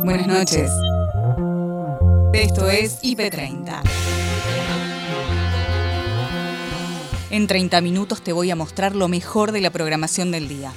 Buenas 0.00 0.26
noches. 0.26 0.70
Esto 2.32 2.68
es 2.68 3.00
IP30. 3.02 3.82
En 7.30 7.46
30 7.46 7.80
minutos 7.80 8.22
te 8.22 8.32
voy 8.32 8.50
a 8.50 8.56
mostrar 8.56 8.96
lo 8.96 9.06
mejor 9.08 9.52
de 9.52 9.60
la 9.60 9.70
programación 9.70 10.30
del 10.32 10.48
día. 10.48 10.72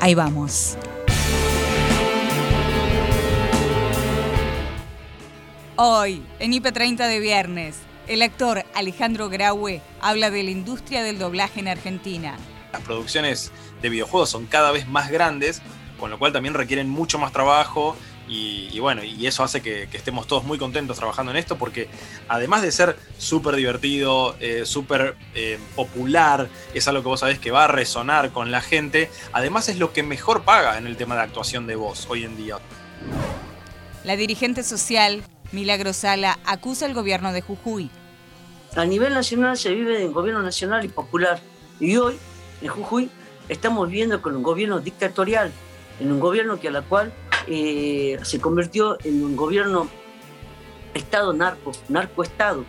Ahí 0.00 0.14
vamos. 0.14 0.76
Hoy, 5.76 6.22
en 6.38 6.52
IP30 6.52 7.08
de 7.08 7.20
viernes, 7.20 7.76
el 8.06 8.22
actor 8.22 8.64
Alejandro 8.74 9.28
Graue 9.28 9.82
habla 10.00 10.30
de 10.30 10.44
la 10.44 10.50
industria 10.50 11.02
del 11.02 11.18
doblaje 11.18 11.60
en 11.60 11.68
Argentina. 11.68 12.36
Las 12.72 12.82
producciones 12.82 13.50
de 13.82 13.88
videojuegos 13.88 14.30
son 14.30 14.46
cada 14.46 14.70
vez 14.70 14.86
más 14.86 15.10
grandes, 15.10 15.60
con 15.98 16.10
lo 16.10 16.18
cual 16.18 16.32
también 16.32 16.54
requieren 16.54 16.88
mucho 16.88 17.18
más 17.18 17.32
trabajo 17.32 17.96
y, 18.28 18.78
bueno, 18.80 19.04
y 19.04 19.26
eso 19.26 19.44
hace 19.44 19.62
que, 19.62 19.84
estemos 19.92 20.26
todos 20.26 20.42
muy 20.44 20.58
contentos 20.58 20.96
trabajando 20.96 21.30
en 21.30 21.38
esto 21.38 21.56
porque 21.56 21.88
además 22.28 22.62
de 22.62 22.72
ser 22.72 22.96
súper 23.18 23.54
divertido, 23.54 24.36
eh, 24.40 24.62
súper 24.64 25.16
eh, 25.34 25.58
popular, 25.76 26.48
es 26.74 26.88
algo 26.88 27.02
que 27.02 27.08
vos 27.08 27.20
sabés 27.20 27.38
que 27.38 27.52
va 27.52 27.64
a 27.64 27.68
resonar 27.68 28.32
con 28.32 28.50
la 28.50 28.60
gente, 28.60 29.10
además 29.32 29.68
es 29.68 29.78
lo 29.78 29.92
que 29.92 30.02
mejor 30.02 30.42
paga 30.42 30.76
en 30.76 30.86
el 30.86 30.96
tema 30.96 31.14
de 31.14 31.22
actuación 31.22 31.66
de 31.66 31.76
voz 31.76 32.06
hoy 32.10 32.24
en 32.24 32.36
día. 32.36 32.58
La 34.02 34.16
dirigente 34.16 34.64
social, 34.64 35.22
Milagro 35.52 35.92
Sala, 35.92 36.38
acusa 36.44 36.86
al 36.86 36.94
gobierno 36.94 37.32
de 37.32 37.42
Jujuy. 37.42 37.90
A 38.74 38.84
nivel 38.84 39.14
nacional 39.14 39.56
se 39.56 39.72
vive 39.72 40.02
en 40.02 40.12
gobierno 40.12 40.42
nacional 40.42 40.84
y 40.84 40.88
popular 40.88 41.40
y 41.80 41.96
hoy 41.96 42.16
en 42.60 42.68
Jujuy 42.68 43.10
estamos 43.48 43.88
viviendo 43.88 44.20
con 44.20 44.36
un 44.36 44.42
gobierno 44.42 44.80
dictatorial, 44.80 45.52
en 46.00 46.12
un 46.12 46.20
gobierno 46.20 46.58
que 46.60 46.68
a 46.68 46.70
la 46.70 46.82
cual 46.82 47.12
eh, 47.46 48.18
se 48.22 48.40
convirtió 48.40 48.98
en 49.04 49.24
un 49.24 49.36
gobierno 49.36 49.88
Estado 50.94 51.32
narco, 51.32 51.72
narcoestado. 51.88 52.64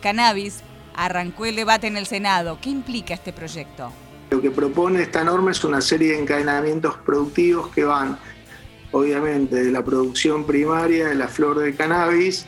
Cannabis 0.00 0.62
arrancó 0.94 1.46
el 1.46 1.56
debate 1.56 1.86
en 1.86 1.96
el 1.96 2.06
Senado. 2.06 2.58
¿Qué 2.60 2.70
implica 2.70 3.14
este 3.14 3.32
proyecto? 3.32 3.92
Lo 4.30 4.40
que 4.40 4.50
propone 4.50 5.02
esta 5.02 5.22
norma 5.22 5.52
es 5.52 5.62
una 5.62 5.80
serie 5.80 6.12
de 6.12 6.20
encadenamientos 6.20 6.96
productivos 7.04 7.68
que 7.68 7.84
van, 7.84 8.18
obviamente, 8.90 9.62
de 9.62 9.70
la 9.70 9.84
producción 9.84 10.44
primaria 10.44 11.08
de 11.08 11.14
la 11.14 11.28
flor 11.28 11.58
de 11.58 11.74
cannabis 11.74 12.46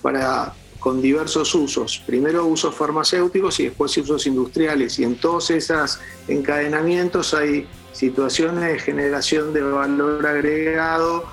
para 0.00 0.54
con 0.78 1.00
diversos 1.00 1.54
usos. 1.54 2.02
Primero 2.06 2.44
usos 2.46 2.74
farmacéuticos 2.74 3.60
y 3.60 3.64
después 3.66 3.96
usos 3.96 4.26
industriales. 4.26 4.98
Y 4.98 5.04
en 5.04 5.14
todos 5.14 5.50
esos 5.50 6.00
encadenamientos 6.26 7.34
hay 7.34 7.68
situaciones 7.92 8.64
de 8.64 8.78
generación 8.78 9.52
de 9.52 9.62
valor 9.62 10.26
agregado. 10.26 11.24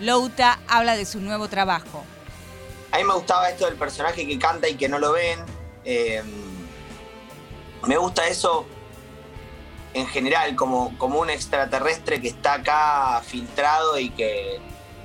Louta 0.00 0.60
habla 0.66 0.96
de 0.96 1.04
su 1.04 1.20
nuevo 1.20 1.48
trabajo. 1.48 2.04
A 2.90 2.98
mí 2.98 3.04
me 3.04 3.14
gustaba 3.14 3.50
esto 3.50 3.66
del 3.66 3.76
personaje 3.76 4.26
que 4.26 4.38
canta 4.38 4.68
y 4.68 4.74
que 4.74 4.88
no 4.88 4.98
lo 4.98 5.12
ven. 5.12 5.38
Eh, 5.84 6.22
me 7.86 7.96
gusta 7.96 8.26
eso 8.26 8.66
en 9.94 10.06
general, 10.06 10.56
como, 10.56 10.96
como 10.98 11.20
un 11.20 11.30
extraterrestre 11.30 12.20
que 12.20 12.28
está 12.28 12.54
acá 12.54 13.22
filtrado 13.24 13.98
y 13.98 14.10
que 14.10 14.60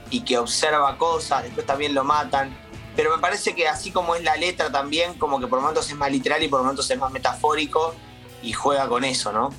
y 0.09 0.21
que 0.21 0.37
observa 0.37 0.97
cosas, 0.97 1.43
después 1.43 1.65
también 1.65 1.93
lo 1.93 2.03
matan. 2.03 2.55
Pero 2.95 3.15
me 3.15 3.21
parece 3.21 3.53
que 3.53 3.67
así 3.67 3.91
como 3.91 4.15
es 4.15 4.23
la 4.23 4.35
letra 4.35 4.71
también, 4.71 5.13
como 5.15 5.39
que 5.39 5.47
por 5.47 5.59
momentos 5.59 5.89
es 5.89 5.95
más 5.95 6.11
literal 6.11 6.41
y 6.41 6.47
por 6.47 6.61
momentos 6.61 6.89
es 6.89 6.97
más 6.97 7.11
metafórico 7.11 7.93
y 8.43 8.53
juega 8.53 8.87
con 8.87 9.03
eso, 9.03 9.31
¿no? 9.31 9.49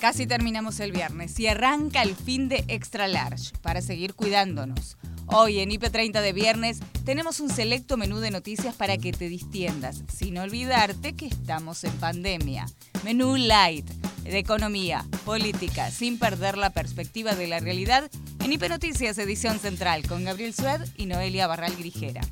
Casi 0.00 0.26
terminamos 0.26 0.80
el 0.80 0.92
viernes 0.92 1.38
y 1.38 1.46
arranca 1.46 2.02
el 2.02 2.16
fin 2.16 2.48
de 2.48 2.64
Extra 2.68 3.06
Large 3.06 3.52
para 3.60 3.82
seguir 3.82 4.14
cuidándonos. 4.14 4.96
Hoy 5.26 5.60
en 5.60 5.70
IP30 5.70 6.22
de 6.22 6.32
viernes 6.32 6.80
tenemos 7.04 7.38
un 7.38 7.50
selecto 7.50 7.98
menú 7.98 8.18
de 8.18 8.30
noticias 8.30 8.74
para 8.74 8.96
que 8.96 9.12
te 9.12 9.28
distiendas, 9.28 10.02
sin 10.12 10.38
olvidarte 10.38 11.14
que 11.14 11.26
estamos 11.26 11.84
en 11.84 11.92
pandemia. 11.92 12.66
Menú 13.04 13.36
light, 13.36 13.88
de 14.24 14.38
economía, 14.38 15.04
política, 15.24 15.90
sin 15.90 16.18
perder 16.18 16.56
la 16.56 16.70
perspectiva 16.70 17.34
de 17.34 17.46
la 17.46 17.60
realidad, 17.60 18.10
en 18.42 18.52
IP 18.52 18.68
Noticias 18.68 19.18
Edición 19.18 19.58
Central, 19.58 20.06
con 20.08 20.24
Gabriel 20.24 20.54
Sued 20.54 20.80
y 20.96 21.06
Noelia 21.06 21.46
Barral 21.46 21.76
Grijera. 21.76 22.22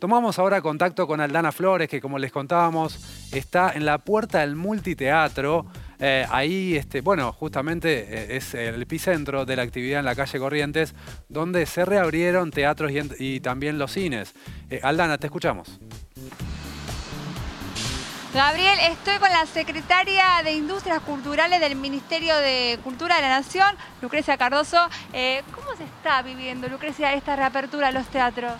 Tomamos 0.00 0.38
ahora 0.38 0.62
contacto 0.62 1.06
con 1.06 1.20
Aldana 1.20 1.52
Flores, 1.52 1.86
que 1.86 2.00
como 2.00 2.18
les 2.18 2.32
contábamos, 2.32 2.98
está 3.32 3.72
en 3.74 3.84
la 3.84 3.98
puerta 3.98 4.40
del 4.40 4.56
multiteatro 4.56 5.66
eh, 5.98 6.26
ahí, 6.30 6.76
este, 6.76 7.02
bueno, 7.02 7.30
justamente 7.34 8.06
eh, 8.08 8.36
es 8.36 8.54
el 8.54 8.80
epicentro 8.80 9.44
de 9.44 9.54
la 9.54 9.62
actividad 9.62 9.98
en 9.98 10.06
la 10.06 10.14
calle 10.14 10.38
Corrientes, 10.38 10.94
donde 11.28 11.66
se 11.66 11.84
reabrieron 11.84 12.50
teatros 12.50 12.90
y, 13.18 13.40
también 13.40 13.78
los 13.78 13.92
cines. 13.92 14.32
Eh, 14.70 14.80
Aldana, 14.82 15.18
te 15.18 15.26
escuchamos. 15.26 15.78
Gabriel, 18.32 18.78
estoy 18.88 19.18
con 19.18 19.30
la 19.30 19.44
secretaria 19.44 20.24
de 20.42 20.52
Industrias 20.52 21.00
Culturales 21.00 21.60
del 21.60 21.76
Ministerio 21.76 22.34
de 22.36 22.78
Cultura 22.82 23.16
de 23.16 23.22
la 23.22 23.28
Nación, 23.28 23.76
Lucrecia 24.00 24.38
Cardoso. 24.38 24.78
¿Cómo 25.54 25.76
se 25.76 25.84
está 25.84 26.22
viviendo, 26.22 26.68
Lucrecia, 26.68 27.12
esta 27.12 27.36
reapertura 27.36 27.88
de 27.88 27.92
los 27.92 28.06
teatros? 28.06 28.52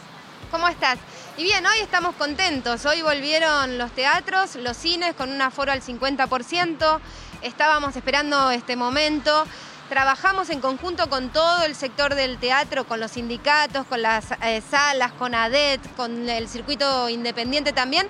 ¿Cómo 0.50 0.66
estás? 0.66 0.98
Y 1.40 1.44
bien, 1.44 1.64
hoy 1.64 1.78
estamos 1.80 2.14
contentos. 2.16 2.84
Hoy 2.84 3.00
volvieron 3.00 3.78
los 3.78 3.90
teatros, 3.92 4.56
los 4.56 4.76
cines 4.76 5.14
con 5.14 5.32
un 5.32 5.40
aforo 5.40 5.72
al 5.72 5.80
50%. 5.80 7.00
Estábamos 7.40 7.96
esperando 7.96 8.50
este 8.50 8.76
momento. 8.76 9.46
Trabajamos 9.88 10.50
en 10.50 10.60
conjunto 10.60 11.08
con 11.08 11.30
todo 11.30 11.64
el 11.64 11.74
sector 11.74 12.14
del 12.14 12.36
teatro, 12.36 12.84
con 12.84 13.00
los 13.00 13.12
sindicatos, 13.12 13.86
con 13.86 14.02
las 14.02 14.32
eh, 14.42 14.62
salas, 14.70 15.12
con 15.12 15.34
ADET, 15.34 15.80
con 15.96 16.28
el 16.28 16.46
circuito 16.46 17.08
independiente 17.08 17.72
también, 17.72 18.06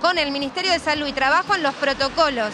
con 0.00 0.16
el 0.16 0.30
Ministerio 0.30 0.70
de 0.70 0.78
Salud 0.78 1.08
y 1.08 1.12
trabajo 1.12 1.56
en 1.56 1.64
los 1.64 1.74
protocolos 1.74 2.52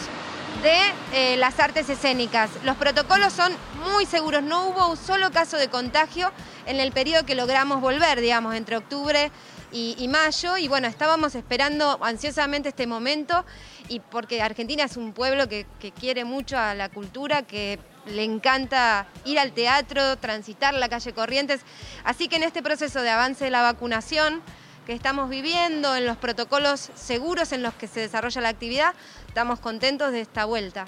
de 0.63 0.79
eh, 1.13 1.37
las 1.37 1.59
artes 1.59 1.87
escénicas. 1.87 2.49
Los 2.63 2.77
protocolos 2.77 3.31
son 3.31 3.53
muy 3.93 4.07
seguros, 4.07 4.41
no 4.41 4.69
hubo 4.69 4.87
un 4.87 4.97
solo 4.97 5.29
caso 5.29 5.57
de 5.57 5.69
contagio 5.69 6.31
en 6.65 6.79
el 6.79 6.91
periodo 6.91 7.27
que 7.27 7.35
logramos 7.35 7.79
volver, 7.79 8.21
digamos, 8.21 8.55
entre 8.55 8.77
octubre 8.77 9.31
y, 9.71 10.07
mayo, 10.07 10.57
y 10.57 10.67
bueno, 10.67 10.87
estábamos 10.87 11.35
esperando 11.35 11.99
ansiosamente 12.01 12.69
este 12.69 12.87
momento, 12.87 13.45
y 13.89 13.99
porque 13.99 14.41
Argentina 14.41 14.83
es 14.83 14.97
un 14.97 15.13
pueblo 15.13 15.49
que, 15.49 15.65
quiere 15.99 16.23
mucho 16.23 16.57
a 16.57 16.73
la 16.73 16.89
cultura, 16.89 17.43
que 17.43 17.79
le 18.05 18.23
encanta 18.23 19.07
ir 19.25 19.39
al 19.39 19.51
teatro, 19.51 20.17
transitar 20.17 20.73
la 20.73 20.89
calle 20.89 21.13
Corrientes, 21.13 21.61
así 22.03 22.27
que 22.27 22.37
en 22.37 22.43
este 22.43 22.63
proceso 22.63 23.01
de 23.01 23.09
avance 23.09 23.45
de 23.45 23.51
la 23.51 23.61
vacunación 23.61 24.41
que 24.85 24.93
estamos 24.93 25.29
viviendo, 25.29 25.95
en 25.95 26.05
los 26.05 26.17
protocolos 26.17 26.91
seguros 26.95 27.51
en 27.51 27.63
los 27.63 27.73
que 27.73 27.87
se 27.87 28.01
desarrolla 28.01 28.41
la 28.41 28.49
actividad, 28.49 28.93
estamos 29.27 29.59
contentos 29.59 30.11
de 30.11 30.21
esta 30.21 30.45
vuelta 30.45 30.85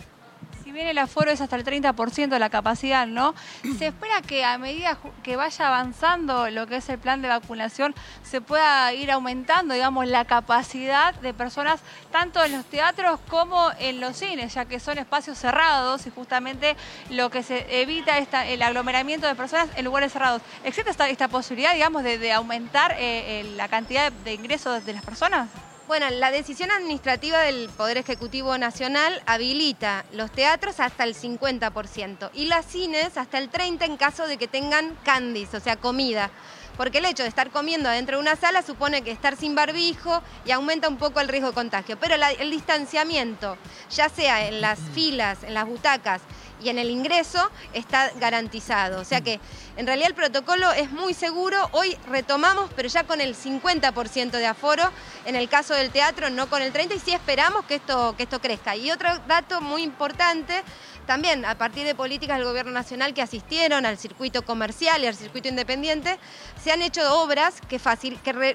bien 0.78 0.88
el 0.88 0.98
aforo 1.00 1.32
es 1.32 1.42
hasta 1.42 1.56
el 1.56 1.66
30% 1.66 2.30
de 2.30 2.40
la 2.40 2.50
capacidad, 2.50 3.08
¿no? 3.08 3.34
Se 3.78 3.88
espera 3.88 4.22
que 4.22 4.46
a 4.46 4.58
medida 4.58 4.98
que 5.24 5.36
vaya 5.36 5.68
avanzando 5.68 6.50
lo 6.50 6.68
que 6.68 6.78
es 6.78 6.88
el 6.90 7.00
plan 7.00 7.22
de 7.22 7.28
vacunación, 7.28 7.94
se 8.24 8.40
pueda 8.42 8.94
ir 8.94 9.12
aumentando, 9.12 9.74
digamos, 9.74 10.08
la 10.08 10.26
capacidad 10.26 11.16
de 11.16 11.34
personas 11.34 11.82
tanto 12.12 12.44
en 12.44 12.52
los 12.54 12.64
teatros 12.66 13.20
como 13.28 13.72
en 13.80 14.00
los 14.00 14.18
cines, 14.18 14.54
ya 14.54 14.66
que 14.66 14.80
son 14.80 15.00
espacios 15.00 15.38
cerrados 15.38 16.06
y 16.06 16.12
justamente 16.12 16.78
lo 17.10 17.30
que 17.30 17.44
se 17.44 17.82
evita 17.82 18.20
es 18.20 18.28
el 18.46 18.62
aglomeramiento 18.62 19.28
de 19.28 19.36
personas 19.36 19.70
en 19.76 19.84
lugares 19.84 20.14
cerrados. 20.14 20.42
¿Existe 20.64 20.92
esta, 20.92 21.28
posibilidad, 21.28 21.74
digamos, 21.74 22.04
de, 22.04 22.32
aumentar 22.32 22.92
eh, 22.94 23.42
eh, 23.42 23.54
la 23.56 23.68
cantidad 23.68 24.12
de 24.12 24.34
ingresos 24.34 24.86
de 24.86 24.94
las 24.94 25.04
personas? 25.04 25.50
Bueno, 25.88 26.10
la 26.10 26.32
decisión 26.32 26.70
administrativa 26.70 27.40
del 27.44 27.70
Poder 27.70 27.98
Ejecutivo 27.98 28.58
Nacional 28.58 29.22
habilita 29.26 30.04
los 30.12 30.30
teatros 30.30 30.82
hasta 30.82 31.06
el 31.06 31.16
50% 31.16 32.30
y 32.34 32.48
las 32.48 32.66
cines 32.66 33.18
hasta 33.18 33.38
el 33.38 33.50
30% 33.50 33.86
en 33.86 33.96
caso 33.96 34.28
de 34.28 34.36
que 34.36 34.50
tengan 34.50 34.98
candies, 35.06 35.54
o 35.54 35.62
sea, 35.62 35.78
comida. 35.78 36.30
Porque 36.78 37.00
el 37.00 37.06
hecho 37.06 37.24
de 37.24 37.30
estar 37.30 37.50
comiendo 37.50 37.90
adentro 37.90 38.18
de 38.18 38.22
una 38.22 38.36
sala 38.36 38.62
supone 38.62 39.02
que 39.02 39.12
estar 39.12 39.36
sin 39.36 39.56
barbijo 39.56 40.22
y 40.46 40.52
aumenta 40.52 40.88
un 40.88 40.98
poco 40.98 41.20
el 41.20 41.28
riesgo 41.28 41.50
de 41.50 41.56
contagio. 41.56 41.98
Pero 42.00 42.16
el 42.16 42.52
distanciamiento, 42.52 43.58
ya 43.90 44.10
sea 44.10 44.48
en 44.48 44.62
las 44.62 44.80
filas, 44.94 45.44
en 45.44 45.54
las 45.54 45.66
butacas 45.66 46.22
y 46.62 46.70
en 46.70 46.80
el 46.80 46.90
ingreso 46.90 47.52
está 47.74 48.12
garantizado. 48.20 49.02
O 49.02 49.06
sea 49.06 49.22
que 49.22 49.40
en 49.76 49.86
realidad 49.86 50.10
el 50.10 50.16
protocolo 50.16 50.72
es 50.72 50.92
muy 50.92 51.14
seguro. 51.14 51.58
Hoy 51.72 51.98
retomamos, 52.08 52.70
pero 52.76 52.88
ya 52.90 53.04
con 53.04 53.22
el 53.22 53.36
50% 53.36 54.32
de 54.32 54.46
aforo. 54.46 54.84
En 55.26 55.36
el 55.36 55.50
caso 55.50 55.74
del 55.74 55.92
teatro, 55.92 56.30
no 56.30 56.50
con 56.50 56.62
el 56.62 56.74
30%, 56.74 56.96
y 56.96 57.00
sí 57.00 57.12
esperamos 57.12 57.66
que 57.66 57.76
esto, 57.76 58.16
que 58.18 58.24
esto 58.24 58.40
crezca. 58.40 58.76
Y 58.76 58.92
otro 58.92 59.10
dato 59.28 59.62
muy 59.62 59.84
importante, 59.84 60.64
también 61.08 61.46
a 61.46 61.58
partir 61.58 61.86
de 61.86 61.96
políticas 61.96 62.38
del 62.38 62.46
Gobierno 62.46 62.72
Nacional 62.72 63.16
que 63.16 63.24
asistieron 63.24 63.86
al 63.86 63.98
circuito 63.98 64.44
comercial 64.44 65.04
y 65.04 65.08
al 65.08 65.16
circuito 65.16 65.48
independiente, 65.48 66.20
se 66.62 66.72
han 66.72 66.84
hecho 66.84 67.02
obras 67.24 67.62
que, 67.62 67.80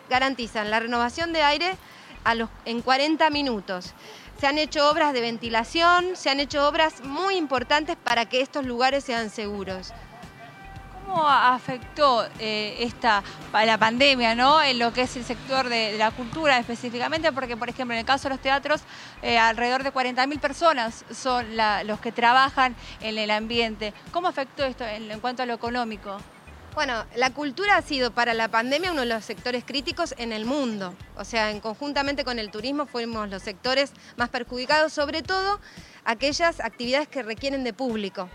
garantizan 0.08 0.70
la 0.70 0.78
renovación 0.78 1.32
de 1.32 1.43
aire 1.43 1.76
en 2.64 2.82
40 2.82 3.31
minutos. 3.31 3.94
Se 4.38 4.46
han 4.46 4.58
hecho 4.58 4.88
obras 4.90 5.12
de 5.12 5.20
ventilación, 5.20 6.14
se 6.14 6.31
han 6.31 6.40
hecho 6.40 6.69
obras 6.69 7.02
muy 7.02 7.37
importantes 7.37 7.96
para 7.96 8.26
que 8.26 8.40
estos 8.40 8.66
lugares 8.66 9.02
sean 9.02 9.31
seguros. 9.31 9.93
¿Cómo 11.12 11.29
afectó 11.29 12.26
eh, 12.38 12.76
esta 12.79 13.23
la 13.53 13.76
pandemia 13.76 14.32
en 14.32 14.79
lo 14.79 14.94
que 14.94 15.03
es 15.03 15.14
el 15.14 15.25
sector 15.25 15.69
de, 15.69 15.99
la 15.99 16.11
cultura 16.11 16.59
específicamente? 16.59 17.32
Porque, 17.32 17.55
por 17.55 17.69
ejemplo, 17.69 17.93
en 17.93 18.00
el 18.00 18.06
caso 18.06 18.31
de 18.31 18.35
los 18.37 18.41
teatros, 18.41 18.81
eh, 19.20 19.37
alrededor 19.37 19.82
de 19.82 19.93
40.000 19.93 20.41
personas 20.41 21.05
son 21.14 21.55
los 21.85 22.00
que 22.00 22.12
trabajan 22.12 22.75
en 23.03 23.19
el 23.19 23.31
ambiente. 23.31 23.93
¿Cómo 24.11 24.26
afectó 24.26 24.64
esto 24.64 24.87
en, 24.87 25.20
cuanto 25.20 25.43
a 25.43 25.47
lo 25.47 25.53
económico? 25.53 26.17
Bueno, 26.75 27.05
la 27.14 27.29
cultura 27.29 27.76
ha 27.76 27.82
sido 27.82 28.12
para 28.12 28.32
la 28.32 28.49
pandemia 28.49 28.93
uno 28.93 29.03
de 29.03 29.09
los 29.09 29.23
sectores 29.23 29.64
críticos 29.67 30.14
en 30.17 30.32
el 30.32 30.47
mundo. 30.47 30.94
O 31.17 31.26
sea, 31.26 31.50
en 31.50 31.61
conjuntamente 31.61 32.25
con 32.25 32.38
el 32.38 32.50
turismo 32.50 32.87
fuimos 32.87 33.29
los 33.29 33.43
sectores 33.43 33.93
más 34.17 34.31
perjudicados, 34.31 34.94
sobre 34.94 35.20
todo 35.20 35.61
aquellas 36.06 36.59
actividades 36.61 37.06
que 37.06 37.23
requieren 37.23 37.64
de 37.64 37.75
público. 37.75 38.31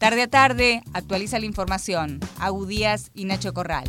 Tarde 0.00 0.22
a 0.22 0.28
tarde, 0.28 0.82
actualiza 0.94 1.38
la 1.38 1.44
información. 1.44 2.20
Agudías 2.38 3.10
y 3.12 3.26
Nacho 3.26 3.52
Corral. 3.52 3.84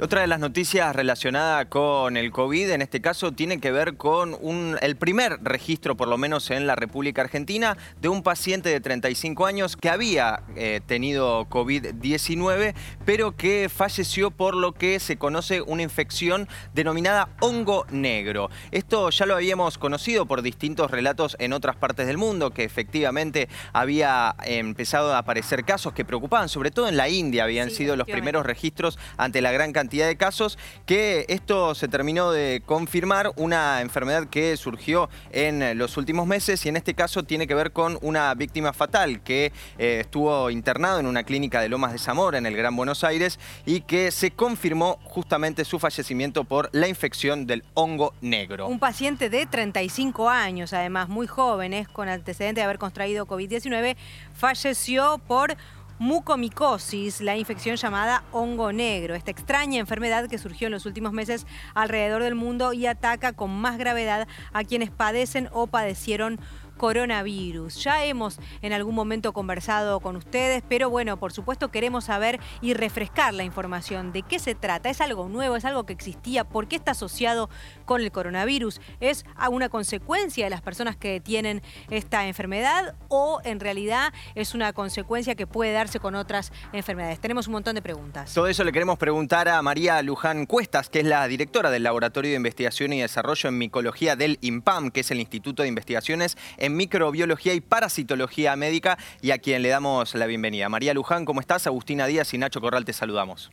Otra 0.00 0.20
de 0.20 0.28
las 0.28 0.38
noticias 0.38 0.94
relacionada 0.94 1.68
con 1.68 2.16
el 2.16 2.30
COVID, 2.30 2.70
en 2.70 2.82
este 2.82 3.00
caso, 3.00 3.32
tiene 3.32 3.58
que 3.58 3.72
ver 3.72 3.96
con 3.96 4.38
el 4.80 4.96
primer 4.96 5.40
registro, 5.42 5.96
por 5.96 6.06
lo 6.06 6.16
menos 6.16 6.52
en 6.52 6.68
la 6.68 6.76
República 6.76 7.22
Argentina, 7.22 7.76
de 8.00 8.08
un 8.08 8.22
paciente 8.22 8.68
de 8.68 8.80
35 8.80 9.44
años 9.44 9.76
que 9.76 9.90
había 9.90 10.44
eh, 10.54 10.80
tenido 10.86 11.48
COVID-19, 11.48 12.74
pero 13.04 13.34
que 13.34 13.68
falleció 13.68 14.30
por 14.30 14.54
lo 14.54 14.70
que 14.70 15.00
se 15.00 15.16
conoce 15.16 15.62
una 15.62 15.82
infección 15.82 16.46
denominada 16.74 17.30
hongo 17.40 17.84
negro. 17.90 18.50
Esto 18.70 19.10
ya 19.10 19.26
lo 19.26 19.34
habíamos 19.34 19.78
conocido 19.78 20.26
por 20.26 20.42
distintos 20.42 20.92
relatos 20.92 21.34
en 21.40 21.52
otras 21.52 21.74
partes 21.74 22.06
del 22.06 22.18
mundo, 22.18 22.52
que 22.52 22.62
efectivamente 22.62 23.48
había 23.72 24.36
empezado 24.44 25.12
a 25.12 25.18
aparecer 25.18 25.64
casos 25.64 25.92
que 25.92 26.04
preocupaban, 26.04 26.48
sobre 26.48 26.70
todo 26.70 26.88
en 26.88 26.96
la 26.96 27.08
India 27.08 27.42
habían 27.42 27.72
sido 27.72 27.96
los 27.96 28.06
primeros 28.06 28.46
registros 28.46 28.96
ante 29.16 29.40
la 29.40 29.50
gran 29.50 29.72
cantidad 29.72 29.87
de 29.88 30.16
casos, 30.16 30.58
que 30.86 31.24
esto 31.28 31.74
se 31.74 31.88
terminó 31.88 32.30
de 32.30 32.62
confirmar, 32.64 33.32
una 33.36 33.80
enfermedad 33.80 34.28
que 34.28 34.56
surgió 34.56 35.08
en 35.32 35.78
los 35.78 35.96
últimos 35.96 36.26
meses 36.26 36.64
y 36.66 36.68
en 36.68 36.76
este 36.76 36.94
caso 36.94 37.22
tiene 37.22 37.46
que 37.46 37.54
ver 37.54 37.72
con 37.72 37.98
una 38.02 38.34
víctima 38.34 38.72
fatal 38.72 39.22
que 39.22 39.52
eh, 39.78 40.00
estuvo 40.00 40.50
internado 40.50 41.00
en 41.00 41.06
una 41.06 41.24
clínica 41.24 41.60
de 41.60 41.68
Lomas 41.68 41.92
de 41.92 41.98
Zamora 41.98 42.38
en 42.38 42.46
el 42.46 42.56
Gran 42.56 42.76
Buenos 42.76 43.04
Aires 43.04 43.38
y 43.66 43.80
que 43.80 44.10
se 44.10 44.30
confirmó 44.30 44.98
justamente 45.04 45.64
su 45.64 45.78
fallecimiento 45.78 46.44
por 46.44 46.68
la 46.72 46.88
infección 46.88 47.46
del 47.46 47.64
hongo 47.74 48.14
negro. 48.20 48.68
Un 48.68 48.78
paciente 48.78 49.30
de 49.30 49.46
35 49.46 50.28
años, 50.28 50.72
además 50.72 51.08
muy 51.08 51.26
jóvenes, 51.26 51.88
con 51.88 52.08
antecedente 52.08 52.60
de 52.60 52.64
haber 52.64 52.78
contraído 52.78 53.26
COVID-19, 53.26 53.96
falleció 54.34 55.18
por 55.26 55.56
mucomicosis, 55.98 57.20
la 57.20 57.36
infección 57.36 57.76
llamada 57.76 58.22
hongo 58.32 58.72
negro, 58.72 59.14
esta 59.14 59.30
extraña 59.30 59.78
enfermedad 59.78 60.28
que 60.28 60.38
surgió 60.38 60.66
en 60.66 60.72
los 60.72 60.86
últimos 60.86 61.12
meses 61.12 61.46
alrededor 61.74 62.22
del 62.22 62.34
mundo 62.34 62.72
y 62.72 62.86
ataca 62.86 63.32
con 63.32 63.50
más 63.50 63.78
gravedad 63.78 64.28
a 64.52 64.64
quienes 64.64 64.90
padecen 64.90 65.48
o 65.52 65.66
padecieron 65.66 66.38
coronavirus. 66.78 67.82
Ya 67.84 68.04
hemos 68.04 68.38
en 68.62 68.72
algún 68.72 68.94
momento 68.94 69.34
conversado 69.34 70.00
con 70.00 70.16
ustedes, 70.16 70.62
pero 70.66 70.88
bueno, 70.88 71.18
por 71.18 71.32
supuesto 71.32 71.70
queremos 71.70 72.04
saber 72.04 72.40
y 72.62 72.72
refrescar 72.72 73.34
la 73.34 73.44
información 73.44 74.12
de 74.12 74.22
qué 74.22 74.38
se 74.38 74.54
trata. 74.54 74.88
¿Es 74.88 75.02
algo 75.02 75.28
nuevo? 75.28 75.56
¿Es 75.56 75.66
algo 75.66 75.84
que 75.84 75.92
existía? 75.92 76.44
¿Por 76.44 76.68
qué 76.68 76.76
está 76.76 76.92
asociado 76.92 77.50
con 77.84 78.00
el 78.00 78.10
coronavirus? 78.10 78.80
¿Es 79.00 79.26
una 79.50 79.68
consecuencia 79.68 80.46
de 80.46 80.50
las 80.50 80.62
personas 80.62 80.96
que 80.96 81.20
tienen 81.20 81.62
esta 81.90 82.26
enfermedad 82.26 82.94
o 83.08 83.40
en 83.44 83.60
realidad 83.60 84.12
es 84.34 84.54
una 84.54 84.72
consecuencia 84.72 85.34
que 85.34 85.46
puede 85.46 85.72
darse 85.72 86.00
con 86.00 86.14
otras 86.14 86.52
enfermedades? 86.72 87.18
Tenemos 87.18 87.46
un 87.48 87.54
montón 87.54 87.74
de 87.74 87.82
preguntas. 87.82 88.32
Todo 88.32 88.46
eso 88.46 88.64
le 88.64 88.72
queremos 88.72 88.98
preguntar 88.98 89.48
a 89.48 89.60
María 89.60 90.00
Luján 90.02 90.46
Cuestas, 90.46 90.88
que 90.88 91.00
es 91.00 91.06
la 91.06 91.26
directora 91.26 91.70
del 91.70 91.82
Laboratorio 91.82 92.30
de 92.30 92.36
Investigación 92.36 92.92
y 92.92 93.00
Desarrollo 93.00 93.48
en 93.48 93.58
Micología 93.58 94.16
del 94.16 94.38
IMPAM, 94.40 94.90
que 94.90 95.00
es 95.00 95.10
el 95.10 95.18
Instituto 95.18 95.62
de 95.62 95.68
Investigaciones 95.68 96.36
en 96.56 96.67
microbiología 96.68 97.54
y 97.54 97.60
parasitología 97.60 98.56
médica 98.56 98.98
y 99.20 99.30
a 99.30 99.38
quien 99.38 99.62
le 99.62 99.68
damos 99.68 100.14
la 100.14 100.26
bienvenida. 100.26 100.68
María 100.68 100.94
Luján, 100.94 101.24
¿cómo 101.24 101.40
estás? 101.40 101.66
Agustina 101.66 102.06
Díaz 102.06 102.32
y 102.34 102.38
Nacho 102.38 102.60
Corral 102.60 102.84
te 102.84 102.92
saludamos. 102.92 103.50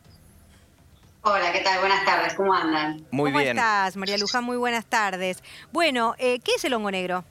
Hola, 1.22 1.52
¿qué 1.52 1.62
tal? 1.62 1.80
Buenas 1.80 2.06
tardes, 2.06 2.36
¿cómo 2.36 2.54
andan? 2.54 3.06
Muy 3.10 3.32
bien. 3.32 3.58
¿Cómo 3.58 3.60
estás, 3.60 3.98
María 3.98 4.18
Luján? 4.18 4.44
Muy 4.44 4.58
buenas 4.58 4.86
tardes. 4.86 5.42
Bueno, 5.72 6.14
eh, 6.20 6.40
¿qué 6.40 6.52
es 6.56 6.66
el 6.66 6.74
hongo 6.74 6.92
negro? 6.92 7.24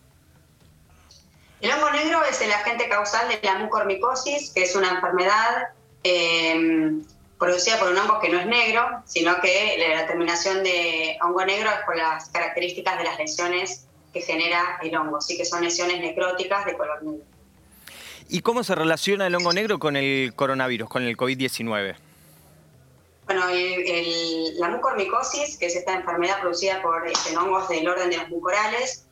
El 1.60 1.70
hongo 1.70 1.90
negro 1.90 2.24
es 2.24 2.40
el 2.40 2.52
agente 2.52 2.88
causal 2.88 3.28
de 3.28 3.38
la 3.42 3.58
mucormicosis, 3.58 4.50
que 4.50 4.64
es 4.64 4.74
una 4.74 4.90
enfermedad 4.90 5.68
eh, 6.02 7.00
producida 7.38 7.78
por 7.78 7.90
un 7.90 7.98
hongo 7.98 8.20
que 8.20 8.28
no 8.28 8.40
es 8.40 8.46
negro, 8.46 9.02
sino 9.06 9.40
que 9.40 9.76
la 9.78 10.06
terminación 10.06 10.62
de 10.62 11.16
hongo 11.22 11.44
negro 11.44 11.70
es 11.70 11.84
por 11.86 11.96
las 11.96 12.28
características 12.30 12.98
de 12.98 13.04
las 13.04 13.18
lesiones 13.18 13.86
que 14.14 14.22
genera 14.22 14.78
el 14.80 14.96
hongo, 14.96 15.20
sí 15.20 15.36
que 15.36 15.44
son 15.44 15.62
lesiones 15.62 16.00
necróticas 16.00 16.64
de 16.64 16.76
color 16.76 17.02
negro. 17.02 17.24
¿Y 18.28 18.40
cómo 18.40 18.64
se 18.64 18.74
relaciona 18.74 19.26
el 19.26 19.34
hongo 19.34 19.52
negro 19.52 19.78
con 19.78 19.96
el 19.96 20.32
coronavirus, 20.34 20.88
con 20.88 21.02
el 21.02 21.16
COVID-19? 21.16 21.96
Bueno, 23.26 23.42
la 24.58 24.68
mucormicosis, 24.68 25.58
que 25.58 25.66
es 25.66 25.76
esta 25.76 25.94
enfermedad 25.94 26.40
producida 26.40 26.80
por 26.80 27.06
este, 27.06 27.36
hongos 27.36 27.68
del 27.68 27.88
orden 27.88 28.10
de 28.10 28.18
los 28.18 28.28
mucorales, 28.28 29.06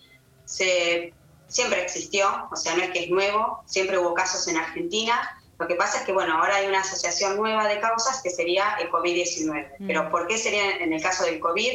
se, 0.45 1.13
siempre 1.49 1.83
existió, 1.83 2.29
o 2.51 2.57
sea, 2.57 2.77
no 2.77 2.83
es 2.83 2.91
que 2.91 3.05
es 3.05 3.11
nuevo, 3.11 3.63
siempre 3.67 3.99
hubo 3.99 4.15
casos 4.15 4.47
en 4.49 4.57
Argentina. 4.57 5.39
Lo 5.59 5.67
que 5.67 5.75
pasa 5.75 5.99
es 5.99 6.05
que, 6.05 6.13
bueno, 6.13 6.35
ahora 6.39 6.57
hay 6.57 6.67
una 6.67 6.81
asociación 6.81 7.37
nueva 7.37 7.67
de 7.69 7.81
causas 7.81 8.23
que 8.23 8.31
sería 8.31 8.77
el 8.81 8.91
COVID-19. 8.91 9.73
Mm. 9.79 9.87
Pero 9.87 10.11
¿por 10.11 10.27
qué 10.27 10.39
sería 10.39 10.77
en 10.77 10.93
el 10.93 11.03
caso 11.03 11.25
del 11.25 11.41
COVID? 11.41 11.73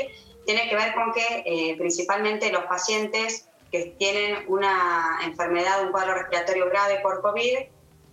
Tiene 0.47 0.69
que 0.69 0.77
ver 0.77 0.93
con 0.93 1.11
que 1.11 1.43
eh, 1.45 1.75
principalmente 1.77 2.49
los 2.53 2.63
pacientes 2.63 3.49
que 3.69 3.93
tienen 3.99 4.45
una 4.47 5.19
enfermedad, 5.25 5.83
un 5.83 5.91
cuadro 5.91 6.13
respiratorio 6.13 6.69
grave 6.69 7.01
por 7.01 7.21
COVID, 7.21 7.57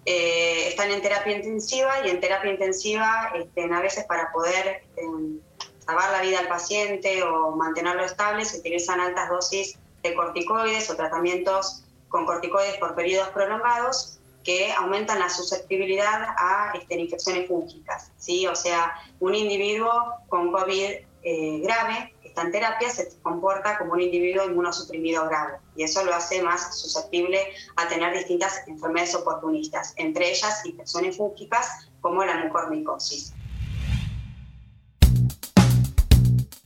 eh, 0.05 0.69
están 0.69 0.91
en 0.91 1.01
terapia 1.01 1.37
intensiva 1.37 2.05
y 2.05 2.11
en 2.11 2.19
terapia 2.19 2.51
intensiva 2.51 3.33
este, 3.37 3.73
a 3.73 3.81
veces 3.81 4.05
para 4.07 4.33
poder 4.33 4.83
em, 4.97 5.39
salvar 5.87 6.11
la 6.11 6.23
vida 6.23 6.41
al 6.41 6.49
paciente 6.49 7.23
o 7.23 7.53
mantenerlo 7.53 8.05
estable 8.05 8.45
se 8.45 8.59
utilizan 8.59 8.99
altas 8.99 9.29
dosis 9.29 9.79
de 10.03 10.15
corticoides 10.15 10.91
o 10.91 10.97
tratamientos 10.97 11.85
con 12.09 12.27
corticoides 12.27 12.79
por 12.79 12.97
periodos 12.97 13.29
prolongados 13.29 14.19
que 14.43 14.73
aumentan 14.73 15.21
la 15.21 15.31
susceptibilidad 15.31 16.35
a 16.37 16.73
este, 16.75 16.97
infecciones 16.97 17.47
fúngicas. 17.47 18.11
¿sí? 18.19 18.49
O 18.49 18.57
sea, 18.57 18.93
un 19.21 19.37
individuo 19.37 20.17
con 20.29 20.51
COVID 20.51 20.91
eh, 21.23 21.61
grave 21.63 22.14
en 22.43 22.51
terapia 22.51 22.89
se 22.91 23.09
comporta 23.23 23.79
como 23.79 23.93
un 23.93 24.01
individuo 24.01 24.45
inmunosuprimido 24.45 25.27
grave 25.27 25.59
y 25.77 25.85
eso 25.85 26.05
lo 26.05 26.15
hace 26.15 26.43
más 26.43 26.79
susceptible 26.79 27.39
a 27.77 27.89
tener 27.89 28.13
distintas 28.13 28.67
enfermedades 28.67 29.15
oportunistas, 29.15 29.95
entre 29.97 30.31
ellas 30.31 30.65
infecciones 30.67 31.17
fúngicas 31.17 31.89
como 32.01 32.25
la 32.25 32.37
mucormicosis. 32.39 33.35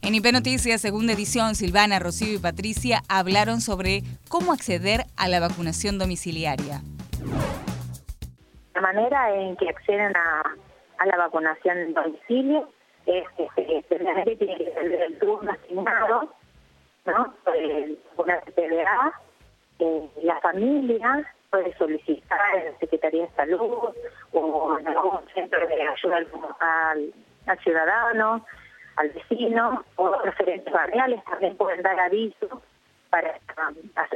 En 0.02 0.14
IP 0.14 0.32
Noticias, 0.32 0.80
segunda 0.80 1.12
edición, 1.12 1.54
Silvana, 1.54 1.98
Rocío 1.98 2.32
y 2.34 2.38
Patricia 2.38 3.02
hablaron 3.10 3.60
sobre 3.60 4.02
cómo 4.30 4.54
acceder 4.54 5.04
a 5.18 5.28
la 5.28 5.38
vacunación 5.38 5.98
domiciliaria. 5.98 6.80
La 8.74 8.80
manera 8.80 9.34
en 9.34 9.54
que 9.56 9.68
acceden 9.68 10.16
a, 10.16 10.42
a 10.98 11.06
la 11.06 11.16
vacunación 11.18 11.76
en 11.76 11.92
domicilio 11.92 12.70
este, 13.08 13.48
tiene 14.36 14.56
que 14.56 14.64
tener 14.70 15.02
el 15.02 15.18
turno 15.18 15.52
asignado, 15.52 16.28
¿no? 17.06 17.34
Una 18.16 18.40
PDA, 18.40 19.12
eh, 19.78 20.08
la 20.22 20.40
familia 20.40 21.34
puede 21.50 21.74
solicitar 21.76 22.56
en 22.56 22.72
la 22.72 22.78
Secretaría 22.78 23.22
de 23.22 23.30
Salud 23.30 23.94
o 24.32 24.78
en 24.78 24.88
algún 24.88 25.20
centro 25.34 25.66
de 25.66 25.82
ayuda 25.82 26.18
al, 26.60 27.58
ciudadano, 27.62 28.44
al 28.96 29.08
vecino, 29.10 29.84
o 29.96 30.10
referentes 30.22 30.72
barriales 30.72 31.24
también 31.24 31.56
pueden 31.56 31.82
dar 31.82 31.98
aviso 31.98 32.62
para 33.08 33.38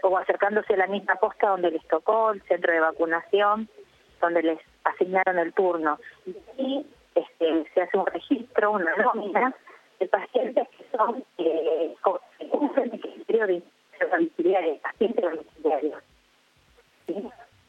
o 0.02 0.18
acercándose 0.18 0.74
a 0.74 0.78
la 0.78 0.86
misma 0.86 1.14
posta 1.14 1.48
donde 1.48 1.70
les 1.70 1.86
tocó, 1.88 2.32
el 2.32 2.42
centro 2.42 2.72
de 2.72 2.80
vacunación, 2.80 3.68
donde 4.20 4.42
les 4.42 4.58
asignaron 4.84 5.38
el 5.38 5.54
turno. 5.54 5.98
Y 6.58 6.86
este, 7.14 7.70
se 7.74 7.82
hace 7.82 7.98
un 7.98 8.06
registro, 8.06 8.72
una 8.72 8.94
nómina 8.96 9.54
de 10.00 10.06
pacientes 10.06 10.68
que 10.68 10.96
son 10.96 11.24
eh, 11.38 11.94
de 12.38 12.46
domiciliario, 14.10 14.80
domiciliarios. 14.98 16.02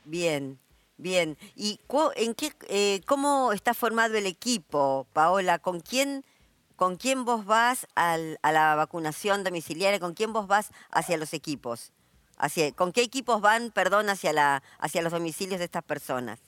Bien. 0.05 0.59
Bien, 0.95 1.37
¿y 1.55 1.79
en 2.15 2.35
qué, 2.35 2.51
eh, 2.69 3.01
cómo 3.07 3.51
está 3.51 3.73
formado 3.73 4.15
el 4.15 4.27
equipo, 4.27 5.07
Paola? 5.11 5.57
¿Con 5.57 5.79
quién 5.79 6.23
¿con 6.75 6.97
quién 6.97 7.25
vos 7.25 7.45
vas 7.45 7.87
a 7.95 8.17
la 8.17 8.75
vacunación 8.75 9.43
domiciliaria? 9.43 9.99
¿Con 9.99 10.13
quién 10.13 10.33
vos 10.33 10.47
vas 10.47 10.71
hacia 10.91 11.17
los 11.17 11.33
equipos? 11.33 11.91
Hacia, 12.37 12.71
¿Con 12.73 12.91
qué 12.91 13.01
equipos 13.01 13.41
van, 13.41 13.71
perdón, 13.71 14.09
hacia, 14.09 14.33
la, 14.33 14.63
hacia 14.79 15.01
los 15.01 15.11
domicilios 15.11 15.59
de 15.59 15.65
estas 15.65 15.83
personas? 15.83 16.39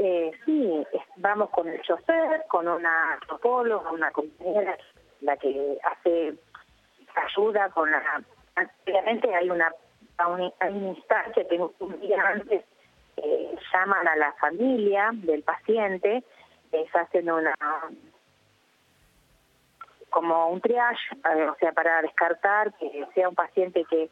Eh, 0.00 0.30
sí, 0.44 0.86
vamos 1.16 1.50
con 1.50 1.68
el 1.68 1.82
chofer, 1.82 2.44
con 2.48 2.68
una 2.68 3.14
antropóloga, 3.14 3.90
una 3.90 4.12
compañera, 4.12 4.78
la 5.20 5.36
que 5.36 5.76
hace 5.82 6.34
ayuda 7.16 7.68
con 7.70 7.90
la... 7.90 8.22
Obviamente 8.86 9.34
hay 9.34 9.50
una, 9.50 9.72
hay 10.18 10.72
una 10.72 10.88
instancia 10.88 11.46
que 11.48 11.60
un 11.80 12.00
día 12.00 12.22
antes 12.28 12.64
eh, 13.16 13.56
llaman 13.72 14.06
a 14.06 14.14
la 14.14 14.32
familia 14.34 15.10
del 15.14 15.42
paciente, 15.42 16.22
les 16.70 16.94
hacen 16.94 17.30
una 17.30 17.54
como 20.10 20.48
un 20.48 20.60
triage, 20.60 21.14
eh, 21.14 21.48
o 21.48 21.54
sea, 21.56 21.72
para 21.72 22.00
descartar 22.02 22.72
que 22.78 23.06
sea 23.14 23.28
un 23.28 23.34
paciente 23.34 23.84
que, 23.90 24.08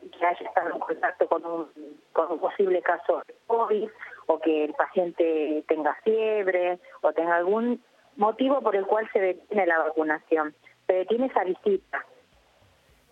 que 0.00 0.26
haya 0.26 0.46
estado 0.46 0.70
en 0.70 0.78
contacto 0.78 1.28
con 1.28 1.44
un, 1.44 1.68
con 2.12 2.32
un 2.32 2.38
posible 2.38 2.80
caso 2.82 3.22
de 3.26 3.34
COVID 3.46 3.88
o 4.26 4.38
que 4.40 4.64
el 4.64 4.74
paciente 4.74 5.64
tenga 5.68 5.94
fiebre 6.02 6.78
o 7.02 7.12
tenga 7.12 7.36
algún 7.36 7.82
motivo 8.16 8.60
por 8.60 8.76
el 8.76 8.86
cual 8.86 9.08
se 9.12 9.20
detiene 9.20 9.66
la 9.66 9.78
vacunación. 9.78 10.54
Se 10.86 10.92
detiene 10.92 11.26
esa 11.26 11.44
visita. 11.44 12.04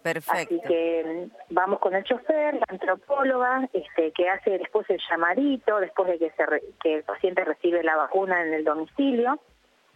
Perfecto. 0.03 0.33
Así 0.33 0.61
que 0.67 1.31
mm, 1.51 1.55
vamos 1.55 1.79
con 1.79 1.95
el 1.95 2.03
chofer, 2.05 2.55
la 2.55 2.65
antropóloga, 2.69 3.69
este, 3.73 4.11
que 4.13 4.29
hace 4.29 4.59
después 4.59 4.89
el 4.91 5.01
llamadito, 5.09 5.79
después 5.79 6.09
de 6.09 6.19
que, 6.19 6.31
se 6.31 6.45
que 6.83 6.97
el 6.97 7.05
paciente 7.05 7.45
recibe 7.45 7.85
la 7.85 7.97
vacuna 7.97 8.43
en 8.43 8.53
el 8.53 8.65
domicilio, 8.65 9.39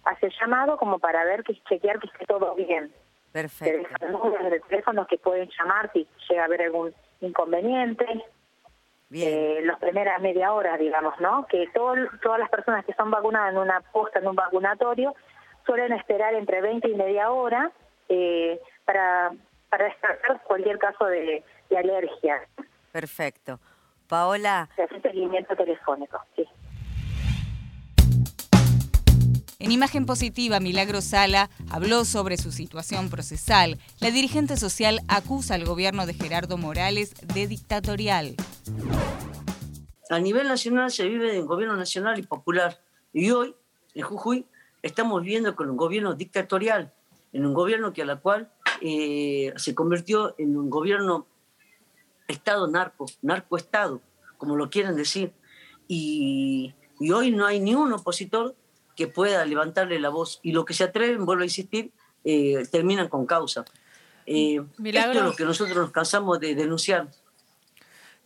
hace 0.05 0.27
el 0.27 0.33
llamado 0.41 0.77
como 0.77 1.01
para 1.01 1.25
ver 1.25 1.43
que 1.43 1.61
chequear 1.69 1.99
que 1.99 2.07
esté 2.07 2.25
todo 2.27 2.55
bien. 2.55 2.93
Perfecto. 3.33 4.09
Números 4.09 4.51
de 4.51 4.61
teléfonos 4.61 5.09
que 5.09 5.19
pueden 5.19 5.51
llamar 5.59 5.91
si 5.93 6.07
llega 6.29 6.43
a 6.43 6.45
haber 6.47 6.63
algún 6.63 6.95
inconveniente. 7.21 8.07
Bien. 9.09 9.29
Eh, 9.29 9.61
las 9.63 9.79
primeras 9.79 10.21
media 10.21 10.53
hora, 10.53 10.77
digamos, 10.77 11.19
¿no? 11.21 11.47
Que 11.47 11.69
todas 11.73 12.39
las 12.39 12.51
personas 12.51 12.85
que 12.85 12.93
son 12.95 13.11
vacunadas 13.11 13.53
en 13.53 13.59
una 13.59 13.81
posta, 13.93 14.19
en 14.19 14.27
un 14.27 14.35
vacunatorio, 14.37 15.15
suelen 15.65 15.93
esperar 15.93 16.35
entre 16.35 16.61
20 16.61 16.89
y 16.89 16.95
media 16.95 17.31
hora 17.31 17.71
eh, 18.09 18.61
para 18.85 19.33
para 19.69 19.85
descartar 19.85 20.43
cualquier 20.45 20.79
caso 20.79 21.05
de, 21.07 21.45
alergia. 21.77 22.41
Perfecto. 22.93 23.59
Paola. 24.09 24.69
Se 24.77 24.85
hace 24.85 25.01
seguimiento 25.01 25.57
telefónico, 25.57 26.19
sí. 26.37 26.47
En 29.59 29.73
imagen 29.73 30.05
positiva, 30.05 30.61
Milagro 30.61 31.01
Sala 31.01 31.49
habló 31.71 32.05
sobre 32.05 32.37
su 32.37 32.53
situación 32.53 33.09
procesal. 33.09 33.79
La 34.01 34.11
dirigente 34.11 34.59
social 34.59 35.01
acusa 35.09 35.55
al 35.55 35.65
gobierno 35.65 36.05
de 36.05 36.13
Gerardo 36.13 36.59
Morales 36.59 37.15
de 37.35 37.47
dictatorial. 37.47 38.37
A 40.11 40.19
nivel 40.21 40.47
nacional 40.47 40.91
se 40.91 41.09
vive 41.09 41.37
en 41.37 41.47
gobierno 41.47 41.75
nacional 41.75 42.19
y 42.19 42.23
popular. 42.23 42.79
Y 43.15 43.31
hoy, 43.31 43.55
en 43.95 44.03
Jujuy, 44.03 44.45
estamos 44.83 45.23
viviendo 45.23 45.57
con 45.57 45.71
un 45.71 45.77
gobierno 45.79 46.15
dictatorial, 46.15 46.93
en 47.33 47.47
un 47.47 47.55
gobierno 47.55 47.95
que 47.95 48.03
a 48.03 48.07
la 48.07 48.17
cual 48.17 48.51
eh, 48.83 49.55
se 49.57 49.75
convirtió 49.75 50.35
en 50.39 50.57
un 50.57 50.69
gobierno 50.69 51.27
Estado 52.29 52.67
narco, 52.67 53.07
narcoestado, 53.23 54.01
como 54.37 54.57
lo 54.57 54.69
quieren 54.69 54.97
decir. 54.97 55.33
Y, 55.89 56.75
hoy 57.13 57.31
no 57.31 57.47
hay 57.47 57.61
ni 57.61 57.75
un 57.75 57.93
opositor 57.93 58.55
que 58.97 59.07
pueda 59.07 59.45
levantarle 59.45 60.01
la 60.01 60.09
voz. 60.09 60.41
Y 60.43 60.53
lo 60.53 60.65
que 60.65 60.75
se 60.75 60.85
atreven, 60.85 61.25
vuelvo 61.25 61.43
a 61.43 61.47
insistir, 61.47 61.93
eh, 62.25 62.67
terminan 62.73 63.09
con 63.09 63.27
causa. 63.27 63.65
Eh, 64.27 64.61
esto 64.85 65.11
es 65.13 65.23
lo 65.23 65.37
que 65.37 65.45
nosotros 65.45 65.77
nos 65.77 65.93
cansamos 65.93 66.41
de 66.41 66.55
denunciar. 66.55 67.09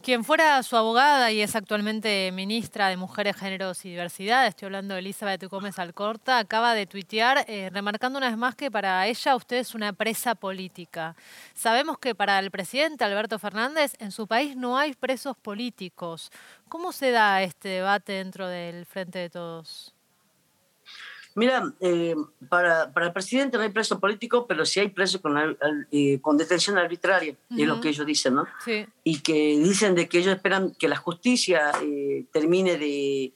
Quien 0.02 0.24
fuera 0.24 0.62
su 0.62 0.78
abogada 0.78 1.30
y 1.30 1.42
es 1.42 1.54
actualmente 1.54 2.32
ministra 2.32 2.88
de 2.88 2.96
Mujeres, 2.96 3.36
Géneros 3.36 3.84
y 3.84 3.90
Diversidad, 3.90 4.46
estoy 4.46 4.66
hablando 4.66 4.94
de 4.94 5.00
Elizabeth 5.00 5.44
Gómez 5.44 5.78
Alcorta, 5.78 6.38
acaba 6.38 6.72
de 6.72 6.86
tuitear 6.86 7.44
eh, 7.46 7.68
remarcando 7.70 8.16
una 8.16 8.28
vez 8.30 8.38
más 8.38 8.54
que 8.54 8.70
para 8.70 9.06
ella 9.06 9.36
usted 9.36 9.58
es 9.58 9.74
una 9.74 9.92
presa 9.92 10.34
política. 10.34 11.16
Sabemos 11.52 11.98
que 11.98 12.14
para 12.14 12.38
el 12.38 12.50
presidente 12.50 13.04
Alberto 13.04 13.38
Fernández 13.38 13.92
en 13.98 14.10
su 14.10 14.26
país 14.26 14.56
no 14.56 14.78
hay 14.78 14.94
presos 14.94 15.36
políticos. 15.36 16.32
¿Cómo 16.70 16.92
se 16.92 17.10
da 17.10 17.42
este 17.42 17.68
debate 17.68 18.12
dentro 18.12 18.48
del 18.48 18.86
Frente 18.86 19.18
de 19.18 19.28
Todos? 19.28 19.94
Mira, 21.34 21.72
eh, 21.80 22.16
para, 22.48 22.92
para, 22.92 23.06
el 23.06 23.12
presidente 23.12 23.56
no 23.56 23.62
hay 23.62 23.70
preso 23.70 24.00
político, 24.00 24.46
pero 24.46 24.66
sí 24.66 24.80
hay 24.80 24.88
preso 24.88 25.22
con, 25.22 25.56
eh, 25.92 26.20
con 26.20 26.36
detención 26.36 26.76
arbitraria, 26.76 27.36
es 27.56 27.66
lo 27.66 27.80
que 27.80 27.90
ellos 27.90 28.04
dicen, 28.04 28.34
¿no? 28.34 28.46
Sí. 28.64 28.86
Y 29.04 29.20
que 29.20 29.58
dicen 29.58 29.94
de 29.94 30.08
que 30.08 30.18
ellos 30.18 30.34
esperan 30.34 30.74
que 30.78 30.88
la 30.88 30.96
justicia 30.96 31.70
eh, 31.82 32.26
termine 32.32 32.78
de, 32.78 33.32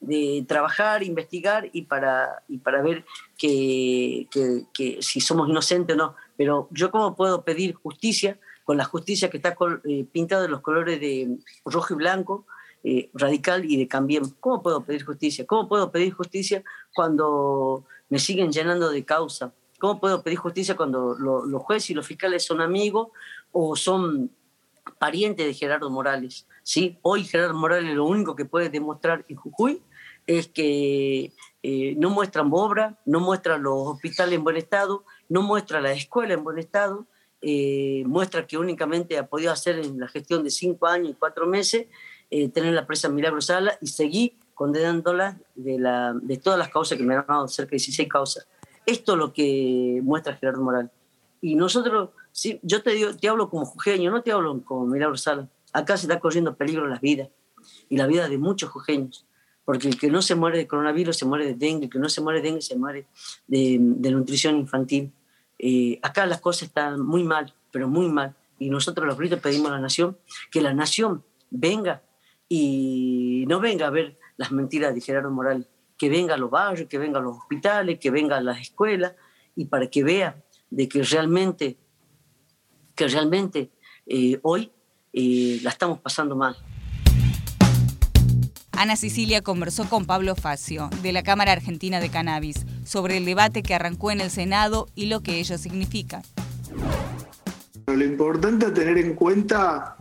de, 0.00 0.44
trabajar, 0.46 1.02
investigar 1.02 1.70
y 1.72 1.82
para, 1.82 2.42
y 2.48 2.58
para 2.58 2.82
ver 2.82 3.06
que, 3.38 4.26
que, 4.30 4.64
que, 4.74 4.98
si 5.00 5.20
somos 5.20 5.48
inocentes 5.48 5.94
o 5.94 5.98
no. 5.98 6.16
Pero 6.36 6.68
yo 6.70 6.90
cómo 6.90 7.16
puedo 7.16 7.44
pedir 7.44 7.74
justicia 7.74 8.38
con 8.64 8.76
la 8.76 8.84
justicia 8.84 9.30
que 9.30 9.38
está 9.38 9.56
pintada 10.12 10.42
de 10.42 10.48
los 10.48 10.60
colores 10.60 11.00
de 11.00 11.38
rojo 11.64 11.94
y 11.94 11.96
blanco, 11.96 12.46
eh, 12.84 13.10
radical 13.14 13.64
y 13.64 13.76
de 13.76 13.88
Cambiemos. 13.88 14.34
¿Cómo 14.40 14.62
puedo 14.62 14.84
pedir 14.84 15.04
justicia? 15.04 15.46
¿Cómo 15.46 15.68
puedo 15.68 15.90
pedir 15.90 16.12
justicia 16.12 16.62
cuando 16.94 17.84
me 18.08 18.18
siguen 18.18 18.52
llenando 18.52 18.90
de 18.90 19.04
causa? 19.04 19.52
¿Cómo 19.78 20.00
puedo 20.00 20.22
pedir 20.22 20.38
justicia 20.38 20.76
cuando 20.76 21.14
los 21.14 21.62
jueces 21.62 21.90
y 21.90 21.94
los 21.94 22.06
fiscales 22.06 22.44
son 22.44 22.60
amigos 22.60 23.08
o 23.52 23.76
son 23.76 24.30
parientes 24.98 25.46
de 25.46 25.54
Gerardo 25.54 25.90
Morales? 25.90 26.46
¿Sí? 26.62 26.98
Hoy 27.02 27.24
Gerardo 27.24 27.54
Morales 27.54 27.94
lo 27.94 28.04
único 28.04 28.34
que 28.34 28.44
puede 28.44 28.70
demostrar 28.70 29.24
en 29.28 29.36
Jujuy 29.36 29.82
es 30.26 30.48
que 30.48 31.32
eh, 31.62 31.94
no 31.96 32.10
muestran 32.10 32.50
obra, 32.52 32.98
no 33.06 33.20
muestra 33.20 33.56
los 33.56 33.88
hospitales 33.88 34.34
en 34.34 34.44
buen 34.44 34.56
estado, 34.56 35.04
no 35.28 35.42
muestra 35.42 35.80
la 35.80 35.92
escuela 35.92 36.34
en 36.34 36.44
buen 36.44 36.58
estado, 36.58 37.06
eh, 37.40 38.02
muestra 38.06 38.46
que 38.46 38.58
únicamente 38.58 39.16
ha 39.16 39.26
podido 39.26 39.52
hacer 39.52 39.78
en 39.78 39.98
la 40.00 40.08
gestión 40.08 40.42
de 40.42 40.50
cinco 40.50 40.86
años 40.86 41.10
y 41.10 41.14
cuatro 41.14 41.46
meses 41.46 41.86
eh, 42.30 42.48
tener 42.48 42.74
la 42.74 42.86
presa 42.86 43.08
Milagro 43.08 43.40
Sala 43.40 43.78
y 43.80 43.86
seguir 43.86 44.34
condenándola 44.54 45.38
de, 45.54 45.78
la, 45.78 46.14
de 46.14 46.36
todas 46.36 46.58
las 46.58 46.68
causas 46.68 46.98
que 46.98 47.04
me 47.04 47.14
han 47.14 47.24
dado, 47.26 47.48
cerca 47.48 47.70
de 47.70 47.76
16 47.76 48.08
causas. 48.08 48.48
Esto 48.84 49.12
es 49.12 49.18
lo 49.18 49.32
que 49.32 50.00
muestra 50.02 50.34
Gerardo 50.34 50.62
Morales. 50.62 50.90
Y 51.40 51.54
nosotros, 51.54 52.10
sí, 52.32 52.58
yo 52.62 52.82
te, 52.82 52.90
digo, 52.90 53.14
te 53.14 53.28
hablo 53.28 53.48
como 53.48 53.64
jujeño, 53.64 54.10
no 54.10 54.22
te 54.22 54.32
hablo 54.32 54.60
como 54.64 54.86
Milagro 54.86 55.16
Sala. 55.16 55.48
Acá 55.72 55.96
se 55.96 56.06
está 56.06 56.18
corriendo 56.18 56.56
peligro 56.56 56.86
las 56.86 57.00
vidas 57.00 57.28
y 57.88 57.96
la 57.96 58.06
vida 58.06 58.28
de 58.28 58.38
muchos 58.38 58.70
jujeños. 58.70 59.26
Porque 59.64 59.88
el 59.88 59.98
que 59.98 60.10
no 60.10 60.22
se 60.22 60.34
muere 60.34 60.58
de 60.58 60.66
coronavirus 60.66 61.16
se 61.16 61.26
muere 61.26 61.44
de 61.44 61.54
dengue, 61.54 61.84
el 61.84 61.90
que 61.90 61.98
no 61.98 62.08
se 62.08 62.20
muere 62.20 62.40
de 62.40 62.48
dengue 62.48 62.62
se 62.62 62.76
muere 62.76 63.06
de, 63.46 63.76
de 63.78 64.10
nutrición 64.10 64.56
infantil. 64.56 65.12
Eh, 65.58 65.98
acá 66.02 66.24
las 66.26 66.40
cosas 66.40 66.64
están 66.64 67.00
muy 67.00 67.22
mal, 67.22 67.54
pero 67.70 67.88
muy 67.88 68.08
mal. 68.08 68.34
Y 68.58 68.70
nosotros 68.70 69.06
los 69.06 69.18
gritos 69.18 69.40
pedimos 69.40 69.68
a 69.70 69.74
la 69.74 69.80
nación 69.80 70.16
que 70.50 70.62
la 70.62 70.72
nación 70.72 71.22
venga 71.50 72.02
y 72.48 73.44
no 73.46 73.60
venga 73.60 73.86
a 73.86 73.90
ver 73.90 74.18
las 74.36 74.52
mentiras 74.52 74.94
de 74.94 75.00
Gerardo 75.00 75.30
Morales, 75.30 75.66
que 75.96 76.08
venga 76.08 76.34
a 76.34 76.38
los 76.38 76.50
barrios, 76.50 76.88
que 76.88 76.98
venga 76.98 77.18
a 77.18 77.22
los 77.22 77.36
hospitales, 77.36 77.98
que 77.98 78.10
venga 78.10 78.38
a 78.38 78.40
las 78.40 78.60
escuelas 78.60 79.14
y 79.56 79.66
para 79.66 79.88
que 79.88 80.04
vea 80.04 80.42
de 80.70 80.88
que 80.88 81.02
realmente, 81.02 81.76
que 82.94 83.08
realmente 83.08 83.70
eh, 84.06 84.38
hoy 84.42 84.70
eh, 85.12 85.58
la 85.62 85.70
estamos 85.70 85.98
pasando 85.98 86.36
mal. 86.36 86.56
Ana 88.72 88.94
Sicilia 88.94 89.42
conversó 89.42 89.88
con 89.88 90.06
Pablo 90.06 90.36
Facio, 90.36 90.88
de 91.02 91.10
la 91.10 91.24
Cámara 91.24 91.50
Argentina 91.50 91.98
de 91.98 92.10
Cannabis, 92.10 92.64
sobre 92.84 93.16
el 93.16 93.24
debate 93.24 93.64
que 93.64 93.74
arrancó 93.74 94.12
en 94.12 94.20
el 94.20 94.30
Senado 94.30 94.86
y 94.94 95.06
lo 95.06 95.20
que 95.20 95.40
ello 95.40 95.58
significa. 95.58 96.22
Lo 97.88 98.04
importante 98.04 98.66
a 98.66 98.72
tener 98.72 98.98
en 98.98 99.16
cuenta 99.16 99.97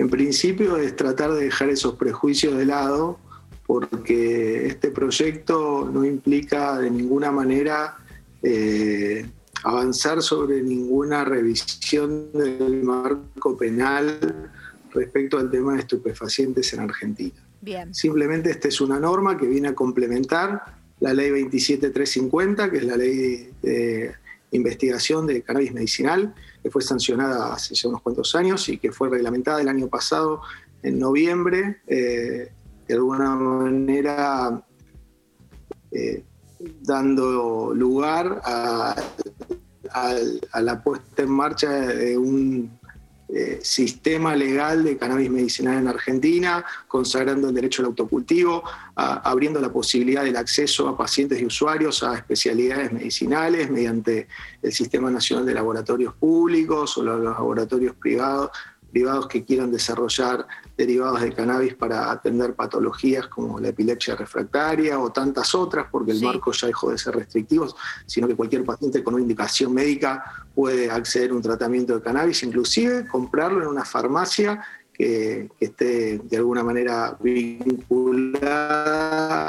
en 0.00 0.08
principio 0.08 0.78
es 0.78 0.96
tratar 0.96 1.30
de 1.32 1.44
dejar 1.44 1.68
esos 1.68 1.96
prejuicios 1.96 2.56
de 2.56 2.64
lado, 2.64 3.18
porque 3.66 4.66
este 4.66 4.90
proyecto 4.90 5.90
no 5.92 6.06
implica 6.06 6.78
de 6.78 6.90
ninguna 6.90 7.30
manera 7.30 7.98
eh, 8.42 9.28
avanzar 9.62 10.22
sobre 10.22 10.62
ninguna 10.62 11.22
revisión 11.24 12.32
del 12.32 12.82
marco 12.82 13.58
penal 13.58 14.48
respecto 14.90 15.36
al 15.36 15.50
tema 15.50 15.74
de 15.74 15.80
estupefacientes 15.80 16.72
en 16.72 16.80
Argentina. 16.80 17.34
Bien. 17.60 17.94
Simplemente 17.94 18.50
esta 18.50 18.68
es 18.68 18.80
una 18.80 18.98
norma 18.98 19.36
que 19.36 19.46
viene 19.46 19.68
a 19.68 19.74
complementar 19.74 20.62
la 21.00 21.12
ley 21.12 21.30
27350, 21.30 22.70
que 22.70 22.78
es 22.78 22.84
la 22.84 22.96
ley 22.96 23.50
de 23.60 24.14
investigación 24.52 25.26
de 25.26 25.42
cannabis 25.42 25.72
medicinal, 25.72 26.34
que 26.62 26.70
fue 26.70 26.82
sancionada 26.82 27.54
hace 27.54 27.74
ya 27.74 27.88
unos 27.88 28.02
cuantos 28.02 28.34
años 28.34 28.68
y 28.68 28.78
que 28.78 28.92
fue 28.92 29.08
reglamentada 29.08 29.60
el 29.60 29.68
año 29.68 29.88
pasado 29.88 30.42
en 30.82 30.98
noviembre, 30.98 31.80
eh, 31.86 32.52
de 32.86 32.94
alguna 32.94 33.36
manera 33.36 34.64
eh, 35.92 36.24
dando 36.82 37.72
lugar 37.74 38.40
a, 38.44 38.94
a 39.92 40.60
la 40.60 40.82
puesta 40.82 41.22
en 41.22 41.30
marcha 41.30 41.70
de 41.70 42.18
un 42.18 42.79
eh, 43.32 43.60
sistema 43.62 44.34
legal 44.34 44.82
de 44.82 44.96
cannabis 44.96 45.30
medicinal 45.30 45.78
en 45.78 45.86
Argentina, 45.86 46.64
consagrando 46.88 47.48
el 47.48 47.54
derecho 47.54 47.82
al 47.82 47.86
autocultivo, 47.86 48.64
abriendo 48.94 49.60
la 49.60 49.72
posibilidad 49.72 50.24
del 50.24 50.36
acceso 50.36 50.88
a 50.88 50.96
pacientes 50.96 51.40
y 51.40 51.46
usuarios 51.46 52.02
a 52.02 52.16
especialidades 52.16 52.92
medicinales 52.92 53.70
mediante 53.70 54.26
el 54.60 54.72
Sistema 54.72 55.10
Nacional 55.10 55.46
de 55.46 55.54
Laboratorios 55.54 56.14
Públicos 56.14 56.98
o 56.98 57.04
los 57.04 57.22
laboratorios 57.22 57.94
privados, 57.94 58.50
privados 58.90 59.28
que 59.28 59.44
quieran 59.44 59.70
desarrollar 59.70 60.46
derivados 60.80 61.20
de 61.20 61.32
cannabis 61.32 61.74
para 61.74 62.10
atender 62.10 62.54
patologías 62.54 63.26
como 63.28 63.60
la 63.60 63.68
epilepsia 63.68 64.16
refractaria 64.16 64.98
o 64.98 65.12
tantas 65.12 65.54
otras, 65.54 65.86
porque 65.90 66.12
el 66.12 66.22
marco 66.22 66.52
ya 66.52 66.68
dejó 66.68 66.90
de 66.90 66.96
ser 66.96 67.16
restrictivo, 67.16 67.68
sino 68.06 68.26
que 68.26 68.34
cualquier 68.34 68.64
paciente 68.64 69.04
con 69.04 69.12
una 69.14 69.22
indicación 69.22 69.74
médica 69.74 70.24
puede 70.54 70.90
acceder 70.90 71.32
a 71.32 71.34
un 71.34 71.42
tratamiento 71.42 71.94
de 71.94 72.02
cannabis, 72.02 72.42
inclusive 72.42 73.06
comprarlo 73.06 73.60
en 73.62 73.68
una 73.68 73.84
farmacia 73.84 74.64
que, 74.94 75.50
esté 75.60 76.18
de 76.18 76.36
alguna 76.38 76.64
manera 76.64 77.14
vinculada 77.20 78.40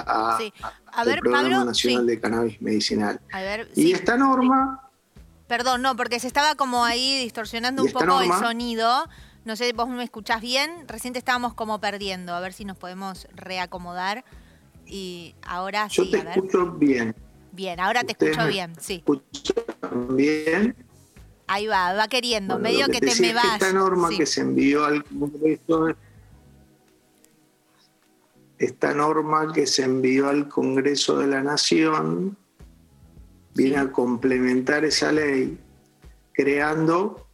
a, 0.06 0.38
al 0.92 1.18
Programa 1.18 1.64
Nacional 1.64 2.06
de 2.08 2.20
Cannabis 2.20 2.62
Medicinal. 2.62 3.22
y 3.76 3.94
esta 3.94 4.18
norma... 4.18 4.90
Perdón, 5.48 5.82
no, 5.82 5.96
porque 5.98 6.20
se 6.20 6.28
estaba 6.28 6.56
como 6.56 6.84
ahí 6.86 7.24
distorsionando 7.24 7.84
un 7.84 7.92
poco 7.92 8.22
el 8.22 8.32
sonido. 8.32 9.08
No 9.44 9.56
sé, 9.56 9.74
vos 9.74 9.90
me 9.90 10.04
escuchás 10.04 10.42
bien. 10.42 10.88
Recién 10.88 11.16
estábamos 11.16 11.54
como 11.54 11.80
perdiendo. 11.80 12.34
A 12.34 12.40
ver 12.40 12.54
si 12.54 12.66
nos 12.66 12.78
podemos 12.78 13.28
reacomodar. 13.34 14.24
Y 14.86 15.36
ahora 15.42 15.88
Yo 15.88 16.04
sí, 16.04 16.12
te 16.12 16.18
escucho 16.18 16.72
bien. 16.74 17.16
Bien, 17.52 17.80
ahora 17.80 18.04
te 18.04 18.12
escucho 18.14 18.48
bien, 18.48 18.74
sí. 18.80 19.04
bien? 20.10 20.76
Ahí 21.48 21.68
va, 21.68 21.94
va 21.94 22.08
queriendo. 22.08 22.60
Medio 22.60 22.88
que, 22.88 23.00
te 23.02 23.20
me 23.20 23.34
vas. 23.34 23.54
esta 23.54 23.74
norma 23.74 24.10
que 24.10 24.26
se 24.26 24.42
envió 24.42 24.86
al 24.86 25.04
Congreso. 25.04 25.96
Esta 28.58 28.94
norma 28.94 29.52
que 29.52 29.66
se 29.66 29.84
envió 29.84 30.30
al 30.30 30.48
Congreso 30.48 31.18
de 31.18 31.28
la 31.28 31.42
Nación 31.42 32.38
viene 33.56 33.78
a 33.78 33.92
complementar 33.92 34.86
esa 34.86 35.12
ley 35.12 35.60
creando 36.32 37.28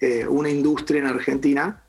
eh, 0.00 0.26
una 0.26 0.50
industria 0.50 1.00
en 1.00 1.06
Argentina, 1.06 1.82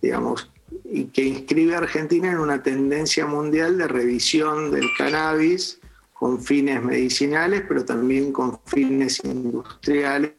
digamos, 0.00 0.50
y 0.84 1.04
que 1.06 1.24
inscribe 1.24 1.74
a 1.74 1.78
Argentina 1.78 2.30
en 2.30 2.38
una 2.38 2.62
tendencia 2.62 3.26
mundial 3.26 3.78
de 3.78 3.88
revisión 3.88 4.70
del 4.70 4.86
cannabis 4.98 5.80
con 6.12 6.40
fines 6.40 6.82
medicinales, 6.82 7.64
pero 7.68 7.84
también 7.84 8.32
con 8.32 8.58
fines 8.64 9.20
industriales 9.24 10.32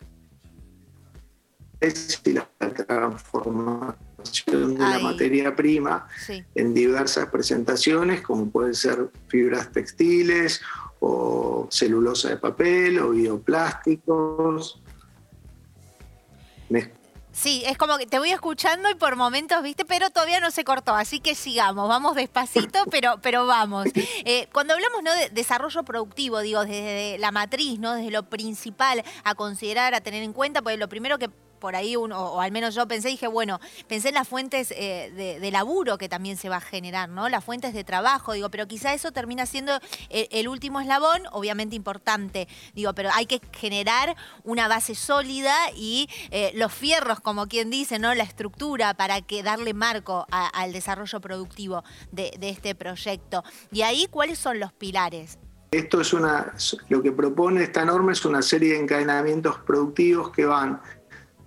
y 2.23 2.31
la 2.31 2.47
transformación 2.87 4.75
de 4.75 4.79
la 4.79 4.99
materia 4.99 5.53
prima 5.53 6.07
en 6.55 6.73
diversas 6.73 7.27
presentaciones, 7.27 8.21
como 8.21 8.49
pueden 8.49 8.73
ser 8.73 9.09
fibras 9.27 9.71
textiles 9.71 10.61
o 11.01 11.67
celulosa 11.69 12.29
de 12.29 12.37
papel 12.37 12.99
o 12.99 13.09
bioplásticos. 13.09 14.81
Sí, 17.33 17.63
es 17.65 17.79
como 17.79 17.97
que 17.97 18.05
te 18.05 18.19
voy 18.19 18.29
escuchando 18.29 18.91
y 18.91 18.95
por 18.95 19.15
momentos, 19.15 19.61
viste, 19.63 19.85
pero 19.85 20.11
todavía 20.11 20.39
no 20.39 20.51
se 20.51 20.63
cortó, 20.63 20.93
así 20.93 21.19
que 21.19 21.33
sigamos, 21.33 21.89
vamos 21.89 22.15
despacito, 22.15 22.85
pero, 22.91 23.19
pero 23.23 23.47
vamos. 23.47 23.87
Eh, 23.95 24.47
cuando 24.53 24.75
hablamos 24.75 25.01
¿no? 25.03 25.11
de 25.15 25.29
desarrollo 25.29 25.81
productivo, 25.81 26.41
digo, 26.41 26.63
desde 26.63 27.17
la 27.17 27.31
matriz, 27.31 27.79
¿no? 27.79 27.95
Desde 27.95 28.11
lo 28.11 28.29
principal 28.29 29.03
a 29.23 29.33
considerar, 29.33 29.95
a 29.95 30.01
tener 30.01 30.21
en 30.21 30.31
cuenta, 30.31 30.61
pues 30.61 30.77
lo 30.77 30.87
primero 30.87 31.17
que 31.17 31.29
por 31.63 31.77
ahí, 31.77 31.95
uno, 31.95 32.19
o 32.19 32.41
al 32.41 32.51
menos 32.51 32.75
yo 32.75 32.85
pensé, 32.89 33.07
dije, 33.07 33.25
bueno, 33.25 33.57
pensé 33.87 34.09
en 34.09 34.15
las 34.15 34.27
fuentes 34.27 34.69
eh, 34.71 35.39
de, 35.39 35.49
laburo 35.49 35.97
que 35.97 36.09
también 36.09 36.35
se 36.35 36.49
va 36.49 36.57
a 36.57 36.59
generar, 36.59 37.07
¿no? 37.07 37.29
Las 37.29 37.41
fuentes 37.41 37.73
de 37.73 37.85
trabajo, 37.85 38.33
digo, 38.33 38.49
pero 38.49 38.67
quizá 38.67 38.93
eso 38.93 39.13
termina 39.13 39.45
siendo 39.45 39.79
el, 40.09 40.49
último 40.49 40.81
eslabón, 40.81 41.21
obviamente 41.31 41.77
importante, 41.77 42.49
digo, 42.73 42.93
pero 42.93 43.11
hay 43.13 43.27
que 43.27 43.39
generar 43.53 44.13
una 44.43 44.67
base 44.67 44.93
sólida 44.93 45.55
y 45.73 46.09
eh, 46.31 46.51
los 46.55 46.73
fierros, 46.73 47.21
como 47.21 47.47
quien 47.47 47.69
dice, 47.69 47.97
¿no? 47.97 48.13
La 48.13 48.25
estructura 48.25 48.93
para 48.93 49.21
que 49.21 49.41
darle 49.41 49.73
marco 49.73 50.27
al 50.31 50.73
desarrollo 50.73 51.21
productivo 51.21 51.85
de, 52.11 52.33
de 52.39 52.49
este 52.49 52.75
proyecto. 52.75 53.41
Y 53.71 53.83
ahí, 53.83 54.07
¿cuáles 54.11 54.37
son 54.37 54.59
los 54.59 54.73
pilares? 54.73 55.39
Esto 55.73 56.01
es 56.01 56.13
una, 56.13 56.53
lo 56.89 57.01
que 57.01 57.11
propone 57.11 57.63
esta 57.63 57.83
norma 57.83 58.11
es 58.11 58.23
una 58.25 58.43
serie 58.43 58.73
de 58.73 58.79
encadenamientos 58.81 59.57
productivos 59.57 60.29
que 60.29 60.45
van 60.45 60.79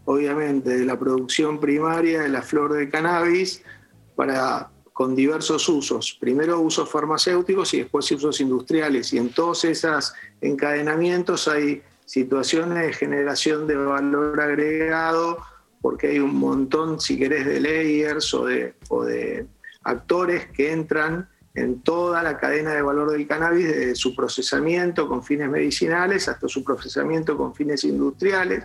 obviamente, 0.06 0.78
de 0.78 0.84
la 0.84 0.98
producción 0.98 1.60
primaria 1.60 2.22
de 2.22 2.28
la 2.28 2.42
flor 2.42 2.72
de 2.72 2.88
cannabis 2.88 3.62
para, 4.14 4.70
con 4.92 5.14
diversos 5.14 5.68
usos. 5.68 6.16
Primero 6.18 6.60
usos 6.60 6.88
farmacéuticos 6.88 7.74
y 7.74 7.80
después 7.80 8.10
usos 8.12 8.40
industriales. 8.40 9.12
Y 9.12 9.18
en 9.18 9.28
todos 9.30 9.64
esos 9.64 10.14
encadenamientos 10.40 11.48
hay 11.48 11.82
situaciones 12.06 12.86
de 12.86 12.92
generación 12.92 13.66
de 13.66 13.76
valor 13.76 14.40
agregado, 14.40 15.38
porque 15.82 16.08
hay 16.08 16.20
un 16.20 16.36
montón, 16.36 17.00
si 17.00 17.18
querés, 17.18 17.44
de 17.44 17.60
layers 17.60 18.32
o 18.32 18.46
de, 18.46 18.74
o 18.88 19.04
de 19.04 19.46
actores 19.82 20.46
que 20.46 20.72
entran 20.72 21.28
en 21.56 21.80
toda 21.80 22.22
la 22.22 22.38
cadena 22.38 22.74
de 22.74 22.82
valor 22.82 23.10
del 23.10 23.26
cannabis, 23.26 23.66
desde 23.66 23.94
su 23.96 24.14
procesamiento 24.14 25.08
con 25.08 25.24
fines 25.24 25.48
medicinales 25.48 26.28
hasta 26.28 26.48
su 26.48 26.62
procesamiento 26.62 27.36
con 27.36 27.54
fines 27.54 27.82
industriales, 27.84 28.64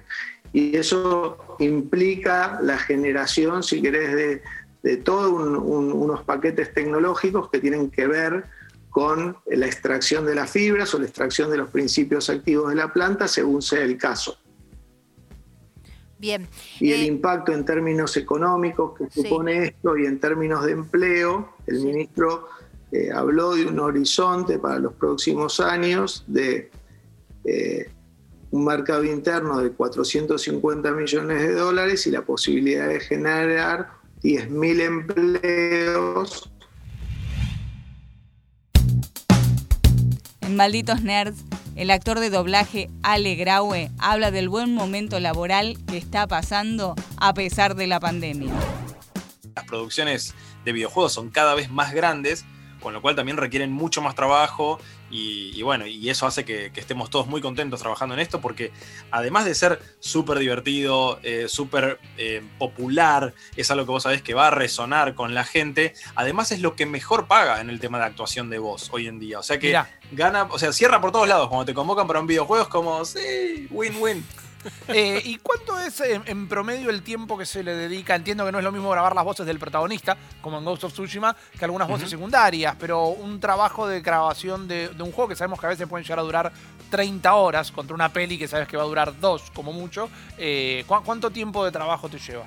y 0.53 0.75
eso 0.75 1.37
implica 1.59 2.59
la 2.61 2.77
generación, 2.77 3.63
si 3.63 3.81
querés, 3.81 4.41
de, 4.83 4.97
todos 4.97 5.31
unos 5.31 6.23
paquetes 6.23 6.73
tecnológicos 6.73 7.49
que 7.49 7.59
tienen 7.59 7.91
que 7.91 8.07
ver 8.07 8.45
con 8.89 9.37
la 9.45 9.65
extracción 9.67 10.25
de 10.25 10.35
las 10.35 10.49
fibras 10.49 10.93
o 10.93 10.99
la 10.99 11.05
extracción 11.05 11.49
de 11.51 11.57
los 11.57 11.69
principios 11.69 12.29
activos 12.29 12.69
de 12.69 12.75
la 12.75 12.91
planta, 12.91 13.27
según 13.27 13.61
sea 13.61 13.83
el 13.83 13.97
caso. 13.97 14.37
Bien. 16.17 16.47
Y 16.79 16.91
el 16.91 17.01
eh, 17.01 17.05
impacto 17.05 17.51
en 17.51 17.63
términos 17.63 18.17
económicos 18.17 18.97
que 18.97 19.09
supone 19.09 19.65
esto 19.65 19.97
y 19.97 20.05
en 20.05 20.19
términos 20.19 20.65
de 20.65 20.73
empleo, 20.73 21.55
el 21.65 21.79
ministro 21.79 22.47
eh, 22.91 23.09
habló 23.11 23.55
de 23.55 23.65
un 23.65 23.79
horizonte 23.79 24.59
para 24.59 24.77
los 24.77 24.93
próximos 24.93 25.59
años 25.59 26.23
de 26.27 26.69
eh, 27.45 27.89
un 28.51 28.65
mercado 28.65 29.03
interno 29.03 29.59
de 29.59 29.71
450 29.71 30.91
millones 30.91 31.41
de 31.41 31.53
dólares 31.53 32.05
y 32.05 32.11
la 32.11 32.21
posibilidad 32.21 32.87
de 32.87 32.99
generar 32.99 33.89
10.000 34.21 34.81
empleos. 34.81 36.51
En 40.41 40.55
Malditos 40.55 41.01
Nerds, 41.01 41.43
el 41.75 41.89
actor 41.91 42.19
de 42.19 42.29
doblaje 42.29 42.89
Ale 43.03 43.35
Graue 43.35 43.89
habla 43.97 44.31
del 44.31 44.49
buen 44.49 44.75
momento 44.75 45.19
laboral 45.21 45.77
que 45.87 45.97
está 45.97 46.27
pasando 46.27 46.95
a 47.17 47.33
pesar 47.33 47.75
de 47.75 47.87
la 47.87 48.01
pandemia. 48.01 48.53
Las 49.55 49.65
producciones 49.65 50.35
de 50.65 50.73
videojuegos 50.73 51.13
son 51.13 51.29
cada 51.29 51.55
vez 51.55 51.71
más 51.71 51.93
grandes 51.93 52.45
con 52.81 52.93
lo 52.93 53.01
cual 53.01 53.15
también 53.15 53.37
requieren 53.37 53.71
mucho 53.71 54.01
más 54.01 54.15
trabajo 54.15 54.79
y, 55.11 55.61
bueno, 55.61 55.85
y 55.85 56.09
eso 56.09 56.25
hace 56.25 56.45
que, 56.45 56.71
estemos 56.75 57.09
todos 57.09 57.27
muy 57.27 57.41
contentos 57.41 57.79
trabajando 57.79 58.15
en 58.15 58.21
esto 58.21 58.41
porque 58.41 58.71
además 59.11 59.45
de 59.45 59.55
ser 59.55 59.81
súper 59.99 60.39
divertido, 60.39 61.19
eh, 61.23 61.47
súper 61.47 61.99
eh, 62.17 62.41
popular, 62.57 63.33
es 63.55 63.69
algo 63.71 63.85
que 63.85 63.91
vos 63.91 64.03
sabés 64.03 64.21
que 64.21 64.33
va 64.33 64.47
a 64.47 64.51
resonar 64.51 65.13
con 65.13 65.33
la 65.33 65.43
gente, 65.43 65.93
además 66.15 66.51
es 66.51 66.61
lo 66.61 66.75
que 66.75 66.85
mejor 66.85 67.27
paga 67.27 67.61
en 67.61 67.69
el 67.69 67.79
tema 67.79 67.99
de 67.99 68.05
actuación 68.05 68.49
de 68.49 68.59
voz 68.59 68.89
hoy 68.91 69.07
en 69.07 69.19
día. 69.19 69.39
O 69.39 69.43
sea 69.43 69.59
que 69.59 69.77
gana, 70.11 70.43
o 70.43 70.59
sea, 70.59 70.73
cierra 70.73 71.01
por 71.01 71.11
todos 71.11 71.27
lados. 71.27 71.47
Cuando 71.49 71.65
te 71.65 71.73
convocan 71.73 72.07
para 72.07 72.19
un 72.19 72.27
videojuego 72.27 72.63
es 72.63 72.69
como, 72.69 73.03
sí, 73.05 73.67
win-win. 73.69 74.23
Eh, 74.87 75.21
¿Y 75.23 75.37
cuánto 75.37 75.79
es 75.79 76.01
en, 76.01 76.47
promedio 76.47 76.89
el 76.89 77.01
tiempo 77.01 77.37
que 77.37 77.45
se 77.45 77.63
le 77.63 77.73
dedica? 77.73 78.15
Entiendo 78.15 78.45
que 78.45 78.51
no 78.51 78.57
es 78.57 78.63
lo 78.63 78.71
mismo 78.71 78.89
grabar 78.89 79.15
las 79.15 79.23
voces 79.23 79.45
del 79.45 79.57
protagonista, 79.57 80.17
como 80.41 80.57
en 80.57 80.65
Ghost 80.65 80.83
of 80.83 80.93
Tsushima, 80.93 81.35
que 81.57 81.63
algunas 81.65 81.87
voces 81.87 82.09
secundarias, 82.09 82.75
pero 82.79 83.07
un 83.07 83.39
trabajo 83.39 83.87
de 83.87 84.01
grabación 84.01 84.67
de, 84.67 84.89
un 84.99 85.11
juego 85.11 85.29
que 85.29 85.35
sabemos 85.35 85.59
que 85.59 85.65
a 85.67 85.69
veces 85.69 85.87
pueden 85.87 86.03
llegar 86.03 86.19
a 86.19 86.23
durar 86.23 86.51
30 86.89 87.33
horas 87.33 87.71
contra 87.71 87.95
una 87.95 88.11
peli 88.11 88.37
que 88.37 88.47
sabes 88.47 88.67
que 88.67 88.75
va 88.75 88.83
a 88.83 88.87
durar 88.87 89.19
dos 89.19 89.49
como 89.53 89.71
mucho. 89.71 90.09
Eh, 90.37 90.83
¿Cuánto 90.87 91.31
tiempo 91.31 91.63
de 91.63 91.71
trabajo 91.71 92.09
te 92.09 92.19
lleva? 92.19 92.45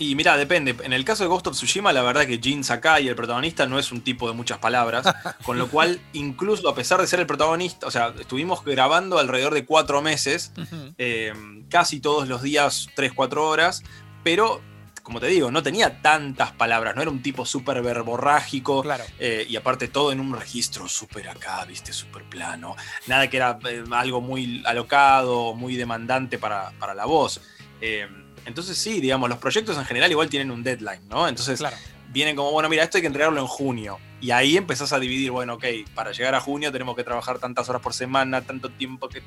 Y 0.00 0.14
mira, 0.14 0.38
depende. 0.38 0.74
En 0.82 0.94
el 0.94 1.04
caso 1.04 1.24
de 1.24 1.28
Ghost 1.28 1.46
of 1.48 1.54
Tsushima, 1.54 1.92
la 1.92 2.00
verdad 2.00 2.26
que 2.26 2.38
Jin 2.38 2.64
Sakai, 2.64 3.06
el 3.06 3.14
protagonista, 3.14 3.66
no 3.66 3.78
es 3.78 3.92
un 3.92 4.00
tipo 4.00 4.26
de 4.26 4.34
muchas 4.34 4.56
palabras. 4.56 5.06
con 5.44 5.58
lo 5.58 5.68
cual, 5.68 6.00
incluso 6.14 6.70
a 6.70 6.74
pesar 6.74 7.02
de 7.02 7.06
ser 7.06 7.20
el 7.20 7.26
protagonista, 7.26 7.86
o 7.86 7.90
sea, 7.90 8.14
estuvimos 8.18 8.64
grabando 8.64 9.18
alrededor 9.18 9.52
de 9.52 9.66
cuatro 9.66 10.00
meses, 10.00 10.52
eh, 10.96 11.34
casi 11.68 12.00
todos 12.00 12.28
los 12.28 12.40
días, 12.40 12.88
tres, 12.96 13.12
cuatro 13.14 13.46
horas. 13.46 13.82
Pero 14.24 14.62
como 15.02 15.20
te 15.20 15.26
digo, 15.26 15.50
no 15.50 15.62
tenía 15.62 16.00
tantas 16.00 16.52
palabras, 16.52 16.96
no 16.96 17.02
era 17.02 17.10
un 17.10 17.20
tipo 17.20 17.44
súper 17.44 17.82
verborrágico. 17.82 18.80
Claro. 18.80 19.04
eh, 19.18 19.46
y 19.46 19.56
aparte 19.56 19.88
todo 19.88 20.12
en 20.12 20.20
un 20.20 20.32
registro 20.34 20.88
súper 20.88 21.28
acá, 21.28 21.62
viste, 21.66 21.92
súper 21.92 22.24
plano. 22.24 22.74
Nada 23.06 23.28
que 23.28 23.36
era 23.36 23.58
eh, 23.68 23.84
algo 23.90 24.22
muy 24.22 24.62
alocado, 24.64 25.54
muy 25.54 25.76
demandante 25.76 26.38
para, 26.38 26.70
para 26.78 26.94
la 26.94 27.04
voz. 27.04 27.42
Eh, 27.82 28.06
entonces 28.46 28.76
sí, 28.78 29.00
digamos, 29.00 29.28
los 29.28 29.38
proyectos 29.38 29.76
en 29.78 29.84
general 29.84 30.10
igual 30.10 30.28
tienen 30.28 30.50
un 30.50 30.62
deadline, 30.62 31.06
¿no? 31.08 31.28
Entonces 31.28 31.58
Claro. 31.58 31.76
vienen 32.08 32.36
como, 32.36 32.52
bueno, 32.52 32.68
mira, 32.68 32.82
esto 32.82 32.98
hay 32.98 33.02
que 33.02 33.06
entregarlo 33.06 33.40
en 33.40 33.46
junio. 33.46 33.98
Y 34.20 34.32
ahí 34.32 34.56
empezás 34.56 34.92
a 34.92 34.98
dividir, 35.00 35.30
bueno, 35.30 35.54
ok, 35.54 35.64
para 35.94 36.12
llegar 36.12 36.34
a 36.34 36.40
junio 36.40 36.70
tenemos 36.70 36.94
que 36.94 37.04
trabajar 37.04 37.38
tantas 37.38 37.68
horas 37.70 37.80
por 37.80 37.94
semana, 37.94 38.42
tanto 38.42 38.68
tiempo 38.68 39.08
que... 39.08 39.22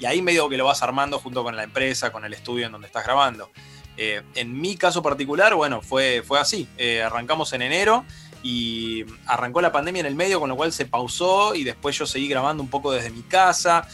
Y 0.00 0.04
ahí 0.06 0.22
medio 0.22 0.48
que 0.48 0.56
lo 0.56 0.64
vas 0.64 0.82
armando 0.82 1.18
junto 1.20 1.44
con 1.44 1.54
la 1.54 1.62
empresa, 1.62 2.10
con 2.10 2.24
el 2.24 2.34
estudio 2.34 2.66
en 2.66 2.72
donde 2.72 2.88
estás 2.88 3.04
grabando. 3.04 3.50
Eh, 3.96 4.22
en 4.34 4.60
mi 4.60 4.76
caso 4.76 5.02
particular, 5.02 5.54
bueno, 5.54 5.82
fue, 5.82 6.22
fue 6.26 6.40
así. 6.40 6.68
Eh, 6.78 7.02
arrancamos 7.02 7.52
en 7.52 7.62
enero 7.62 8.04
y 8.42 9.04
arrancó 9.26 9.60
la 9.60 9.72
pandemia 9.72 10.00
en 10.00 10.06
el 10.06 10.14
medio, 10.14 10.40
con 10.40 10.48
lo 10.48 10.56
cual 10.56 10.72
se 10.72 10.86
pausó 10.86 11.54
y 11.54 11.64
después 11.64 11.96
yo 11.98 12.06
seguí 12.06 12.28
grabando 12.28 12.62
un 12.62 12.70
poco 12.70 12.92
desde 12.92 13.10
mi 13.10 13.22
casa. 13.22 13.86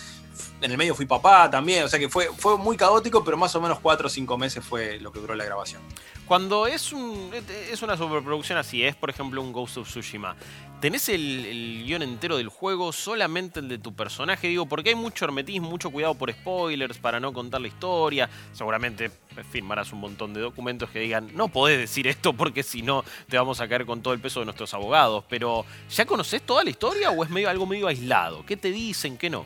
En 0.60 0.70
el 0.70 0.76
medio 0.76 0.94
fui 0.94 1.06
papá 1.06 1.50
también, 1.50 1.84
o 1.84 1.88
sea 1.88 1.98
que 1.98 2.08
fue, 2.08 2.28
fue 2.36 2.56
muy 2.58 2.76
caótico, 2.76 3.24
pero 3.24 3.36
más 3.36 3.54
o 3.54 3.60
menos 3.60 3.80
cuatro 3.80 4.06
o 4.06 4.10
cinco 4.10 4.36
meses 4.38 4.64
fue 4.64 4.98
lo 5.00 5.12
que 5.12 5.20
duró 5.20 5.34
la 5.34 5.44
grabación. 5.44 5.82
Cuando 6.26 6.66
es, 6.66 6.92
un, 6.92 7.30
es 7.70 7.82
una 7.82 7.98
superproducción 7.98 8.56
así, 8.56 8.82
es 8.82 8.96
por 8.96 9.10
ejemplo 9.10 9.42
un 9.42 9.52
Ghost 9.52 9.76
of 9.76 9.88
Tsushima, 9.88 10.34
¿tenés 10.80 11.08
el, 11.08 11.82
guion 11.84 12.02
entero 12.02 12.38
del 12.38 12.48
juego, 12.48 12.92
solamente 12.92 13.60
el 13.60 13.68
de 13.68 13.78
tu 13.78 13.94
personaje? 13.94 14.48
Digo, 14.48 14.66
porque 14.66 14.90
hay 14.90 14.94
mucho 14.94 15.26
hermetismo, 15.26 15.68
mucho 15.68 15.90
cuidado 15.90 16.14
por 16.14 16.32
spoilers, 16.32 16.98
para 16.98 17.20
no 17.20 17.32
contar 17.32 17.60
la 17.60 17.68
historia. 17.68 18.28
Seguramente 18.52 19.10
firmarás 19.50 19.92
un 19.92 20.00
montón 20.00 20.32
de 20.32 20.40
documentos 20.40 20.88
que 20.88 21.00
digan, 21.00 21.30
no 21.34 21.48
podés 21.48 21.78
decir 21.78 22.06
esto 22.06 22.32
porque 22.32 22.62
si 22.62 22.82
no 22.82 23.04
te 23.28 23.36
vamos 23.36 23.60
a 23.60 23.68
caer 23.68 23.84
con 23.84 24.02
todo 24.02 24.14
el 24.14 24.20
peso 24.20 24.40
de 24.40 24.46
nuestros 24.46 24.72
abogados. 24.74 25.24
Pero, 25.28 25.66
¿ya 25.90 26.06
conoces 26.06 26.42
toda 26.42 26.64
la 26.64 26.70
historia 26.70 27.10
o 27.10 27.22
es 27.22 27.30
medio, 27.30 27.50
algo 27.50 27.66
medio 27.66 27.86
aislado? 27.86 28.44
¿Qué 28.46 28.56
te 28.56 28.70
dicen, 28.70 29.18
qué 29.18 29.28
no? 29.30 29.44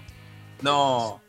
No, 0.63 1.21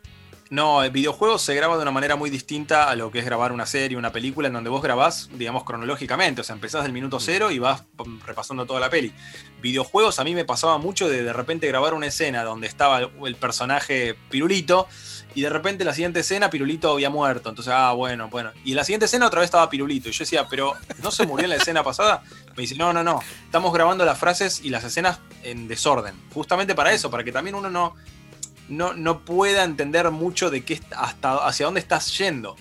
no, 0.50 0.82
el 0.82 0.90
videojuego 0.90 1.38
se 1.38 1.54
graba 1.54 1.76
de 1.76 1.82
una 1.82 1.92
manera 1.92 2.16
muy 2.16 2.28
distinta 2.28 2.90
a 2.90 2.96
lo 2.96 3.12
que 3.12 3.20
es 3.20 3.24
grabar 3.24 3.52
una 3.52 3.66
serie, 3.66 3.96
una 3.96 4.10
película, 4.10 4.48
en 4.48 4.54
donde 4.54 4.68
vos 4.68 4.82
grabás, 4.82 5.30
digamos, 5.32 5.62
cronológicamente. 5.62 6.40
O 6.40 6.44
sea, 6.44 6.56
empezás 6.56 6.82
del 6.82 6.92
minuto 6.92 7.20
cero 7.20 7.52
y 7.52 7.60
vas 7.60 7.84
repasando 8.26 8.66
toda 8.66 8.80
la 8.80 8.90
peli. 8.90 9.12
Videojuegos 9.62 10.18
a 10.18 10.24
mí 10.24 10.34
me 10.34 10.44
pasaba 10.44 10.76
mucho 10.78 11.08
de 11.08 11.22
de 11.22 11.32
repente 11.32 11.68
grabar 11.68 11.94
una 11.94 12.06
escena 12.06 12.42
donde 12.42 12.66
estaba 12.66 12.98
el, 12.98 13.36
personaje 13.36 14.16
Pirulito 14.28 14.88
y 15.36 15.42
de 15.42 15.50
repente 15.50 15.84
la 15.84 15.94
siguiente 15.94 16.18
escena 16.18 16.50
Pirulito 16.50 16.90
había 16.90 17.10
muerto. 17.10 17.48
Entonces, 17.48 17.72
ah, 17.72 17.92
bueno, 17.92 18.28
bueno. 18.28 18.50
Y 18.64 18.74
la 18.74 18.82
siguiente 18.82 19.06
escena 19.06 19.28
otra 19.28 19.38
vez 19.38 19.46
estaba 19.46 19.70
Pirulito. 19.70 20.08
Y 20.08 20.12
yo 20.12 20.24
decía, 20.24 20.48
pero 20.50 20.74
¿no 21.00 21.12
se 21.12 21.26
murió 21.26 21.44
en 21.44 21.50
la 21.50 21.56
escena 21.56 21.84
pasada? 21.84 22.24
Me 22.56 22.62
dice, 22.62 22.74
no, 22.74 22.92
no, 22.92 23.04
no. 23.04 23.20
Estamos 23.44 23.72
grabando 23.72 24.04
las 24.04 24.18
frases 24.18 24.62
y 24.64 24.70
las 24.70 24.82
escenas 24.82 25.20
en 25.44 25.68
desorden. 25.68 26.16
Justamente 26.34 26.74
para 26.74 26.92
eso, 26.92 27.08
para 27.08 27.22
que 27.22 27.30
también 27.30 27.54
uno 27.54 27.70
no, 27.70 27.94
no, 28.70 28.94
no 28.94 29.20
pueda 29.20 29.64
entender 29.64 30.10
mucho 30.10 30.48
de 30.50 30.64
qué 30.64 30.80
hasta 30.96 31.46
hacia 31.46 31.66
dónde 31.66 31.80
estás 31.80 32.16
yendo. 32.16 32.56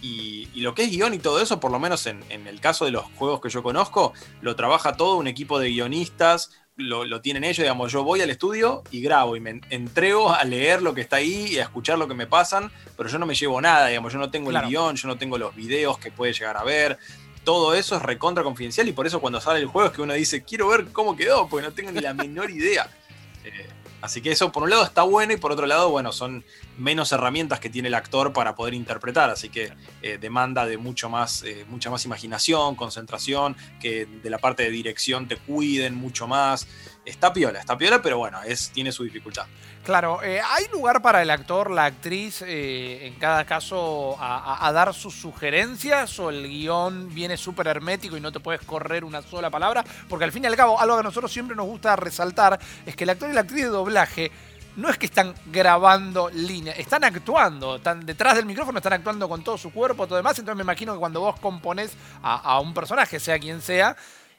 Y, 0.00 0.48
y 0.54 0.60
lo 0.60 0.74
que 0.74 0.84
es 0.84 0.90
guion 0.90 1.12
y 1.14 1.18
todo 1.18 1.40
eso, 1.42 1.58
por 1.58 1.72
lo 1.72 1.80
menos 1.80 2.06
en, 2.06 2.22
en 2.30 2.46
el 2.46 2.60
caso 2.60 2.84
de 2.84 2.92
los 2.92 3.04
juegos 3.16 3.40
que 3.40 3.48
yo 3.50 3.62
conozco, 3.62 4.12
lo 4.40 4.54
trabaja 4.54 4.92
todo 4.96 5.16
un 5.16 5.26
equipo 5.26 5.58
de 5.58 5.70
guionistas, 5.70 6.52
lo, 6.76 7.04
lo 7.04 7.20
tienen 7.20 7.42
ellos, 7.42 7.58
digamos, 7.64 7.90
yo 7.90 8.04
voy 8.04 8.20
al 8.20 8.30
estudio 8.30 8.84
y 8.92 9.00
grabo 9.00 9.34
y 9.34 9.40
me 9.40 9.50
en- 9.50 9.66
entrego 9.70 10.32
a 10.32 10.44
leer 10.44 10.80
lo 10.82 10.94
que 10.94 11.00
está 11.00 11.16
ahí 11.16 11.46
y 11.54 11.58
a 11.58 11.64
escuchar 11.64 11.98
lo 11.98 12.06
que 12.06 12.14
me 12.14 12.28
pasan, 12.28 12.70
pero 12.96 13.08
yo 13.08 13.18
no 13.18 13.26
me 13.26 13.34
llevo 13.34 13.60
nada, 13.60 13.88
digamos, 13.88 14.12
yo 14.12 14.20
no 14.20 14.30
tengo 14.30 14.50
Claro. 14.50 14.66
el 14.68 14.70
guion, 14.70 14.94
yo 14.94 15.08
no 15.08 15.18
tengo 15.18 15.36
los 15.36 15.52
videos 15.56 15.98
que 15.98 16.12
puede 16.12 16.32
llegar 16.32 16.56
a 16.56 16.62
ver. 16.62 16.96
Todo 17.42 17.74
eso 17.74 17.96
es 17.96 18.02
recontra 18.02 18.44
confidencial 18.44 18.86
y 18.88 18.92
por 18.92 19.08
eso 19.08 19.20
cuando 19.20 19.40
sale 19.40 19.58
el 19.58 19.66
juego 19.66 19.88
es 19.88 19.94
que 19.96 20.02
uno 20.02 20.12
dice, 20.14 20.44
quiero 20.44 20.68
ver 20.68 20.92
cómo 20.92 21.16
quedó, 21.16 21.48
porque 21.48 21.66
no 21.66 21.72
tengo 21.74 21.90
ni 21.90 22.00
la 22.00 22.14
menor 22.14 22.50
idea. 22.52 22.88
Eh, 23.44 23.66
Así 24.00 24.20
que 24.20 24.30
eso 24.30 24.52
por 24.52 24.62
un 24.62 24.70
lado 24.70 24.84
está 24.84 25.02
bueno 25.02 25.32
y 25.32 25.36
por 25.36 25.50
otro 25.50 25.66
lado, 25.66 25.90
bueno, 25.90 26.12
son 26.12 26.44
menos 26.76 27.10
herramientas 27.10 27.58
que 27.58 27.68
tiene 27.68 27.88
el 27.88 27.94
actor 27.94 28.32
para 28.32 28.54
poder 28.54 28.74
interpretar, 28.74 29.28
así 29.30 29.48
que 29.48 29.72
eh, 30.02 30.18
demanda 30.18 30.66
de 30.66 30.78
mucho 30.78 31.08
más, 31.08 31.42
eh, 31.42 31.64
mucha 31.68 31.90
más 31.90 32.04
imaginación, 32.04 32.76
concentración, 32.76 33.56
que 33.80 34.06
de 34.06 34.30
la 34.30 34.38
parte 34.38 34.62
de 34.62 34.70
dirección 34.70 35.26
te 35.26 35.36
cuiden 35.36 35.96
mucho 35.96 36.28
más. 36.28 36.68
Está 37.08 37.32
piola, 37.32 37.58
está 37.58 37.78
piola, 37.78 38.02
pero 38.02 38.18
bueno, 38.18 38.42
es, 38.42 38.68
tiene 38.70 38.92
su 38.92 39.02
dificultad. 39.02 39.46
Claro, 39.82 40.22
eh, 40.22 40.42
¿hay 40.44 40.68
lugar 40.68 41.00
para 41.00 41.22
el 41.22 41.30
actor, 41.30 41.70
la 41.70 41.86
actriz, 41.86 42.42
eh, 42.42 43.06
en 43.06 43.14
cada 43.14 43.46
caso 43.46 44.18
a, 44.20 44.70
dar 44.74 44.92
sus 44.92 45.14
sugerencias 45.14 46.18
o 46.18 46.28
el 46.28 46.46
guion 46.46 47.14
viene 47.14 47.38
súper 47.38 47.68
hermético 47.68 48.18
y 48.18 48.20
no 48.20 48.30
te 48.30 48.40
puedes 48.40 48.60
correr 48.60 49.04
una 49.04 49.22
sola 49.22 49.48
palabra? 49.48 49.82
Porque 50.06 50.26
al 50.26 50.32
fin 50.32 50.44
y 50.44 50.48
al 50.48 50.56
cabo, 50.56 50.78
algo 50.78 50.96
que 50.96 51.00
a 51.00 51.04
nosotros 51.04 51.32
siempre 51.32 51.56
nos 51.56 51.64
gusta 51.64 51.96
resaltar 51.96 52.60
es 52.84 52.94
que 52.94 53.04
el 53.04 53.10
actor 53.10 53.30
y 53.30 53.32
la 53.32 53.40
actriz 53.40 53.62
de 53.62 53.70
doblaje 53.70 54.30
no 54.76 54.90
es 54.90 54.98
que 54.98 55.06
están 55.06 55.34
grabando 55.46 56.28
línea, 56.28 56.74
están 56.74 57.04
actuando, 57.04 57.76
están 57.76 58.04
detrás 58.04 58.36
del 58.36 58.44
micrófono, 58.44 58.78
están 58.78 58.92
actuando 58.92 59.26
con 59.30 59.42
todo 59.42 59.56
su 59.56 59.72
cuerpo, 59.72 60.06
todo 60.06 60.16
demás. 60.16 60.38
Entonces 60.38 60.56
me 60.58 60.62
imagino 60.62 60.92
que 60.92 60.98
cuando 60.98 61.20
vos 61.20 61.40
componés 61.40 61.96
a 62.22 62.60
un 62.60 62.74
personaje, 62.74 63.18
sea 63.18 63.38
quien 63.38 63.62
sea, 63.62 63.96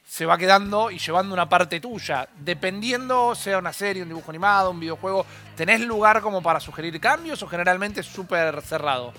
se 0.10 0.26
va 0.26 0.40
quedando 0.40 0.90
y 0.90 0.98
llevando 0.98 1.34
una 1.36 1.48
parte 1.48 1.80
tuya. 1.80 2.28
Dependiendo, 2.40 3.36
sea 3.36 3.60
una 3.60 3.72
serie, 3.72 4.02
un 4.02 4.10
dibujo 4.10 4.32
animado, 4.32 4.72
un 4.72 4.80
videojuego, 4.80 5.24
¿tenés 5.56 5.82
lugar 5.82 6.22
como 6.22 6.42
para 6.42 6.60
sugerir 6.60 7.00
cambios 7.00 7.44
o 7.44 7.48
generalmente 7.48 8.02
es 8.02 8.08
súper 8.08 8.60
cerrado? 8.64 9.14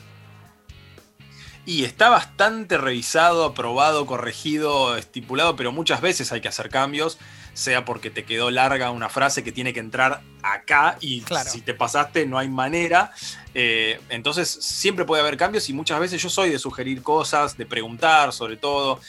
Y 1.64 1.85
está 1.85 2.09
bastante 2.09 2.76
revisado, 2.76 3.44
aprobado, 3.44 4.05
corregido, 4.05 4.96
estipulado, 4.96 5.55
pero 5.55 5.70
muchas 5.70 6.00
veces 6.00 6.33
hay 6.33 6.40
que 6.40 6.48
hacer 6.48 6.70
cambios, 6.70 7.18
sea 7.55 7.85
porque 7.85 8.11
te 8.11 8.24
quedó 8.24 8.50
larga 8.50 8.90
una 8.90 9.09
frase 9.09 9.44
que 9.44 9.53
tiene 9.53 9.72
que 9.72 9.79
entrar 9.79 10.22
acá 10.42 10.96
y 11.00 11.20
Claro. 11.20 11.48
si 11.48 11.61
te 11.61 11.74
pasaste 11.74 12.26
no 12.26 12.37
hay 12.38 12.48
manera. 12.48 13.12
Eh, 13.55 14.00
entonces 14.09 14.48
siempre 14.50 15.05
puede 15.05 15.22
haber 15.22 15.37
cambios 15.37 15.68
y 15.68 15.72
muchas 15.72 16.00
veces 16.00 16.20
yo 16.20 16.31
soy 16.31 16.50
de 16.50 16.59
sugerir 16.59 17.03
cosas, 17.03 17.57
de 17.57 17.66
preguntar 17.66 18.33
sobre 18.33 18.57
todo. 18.57 19.00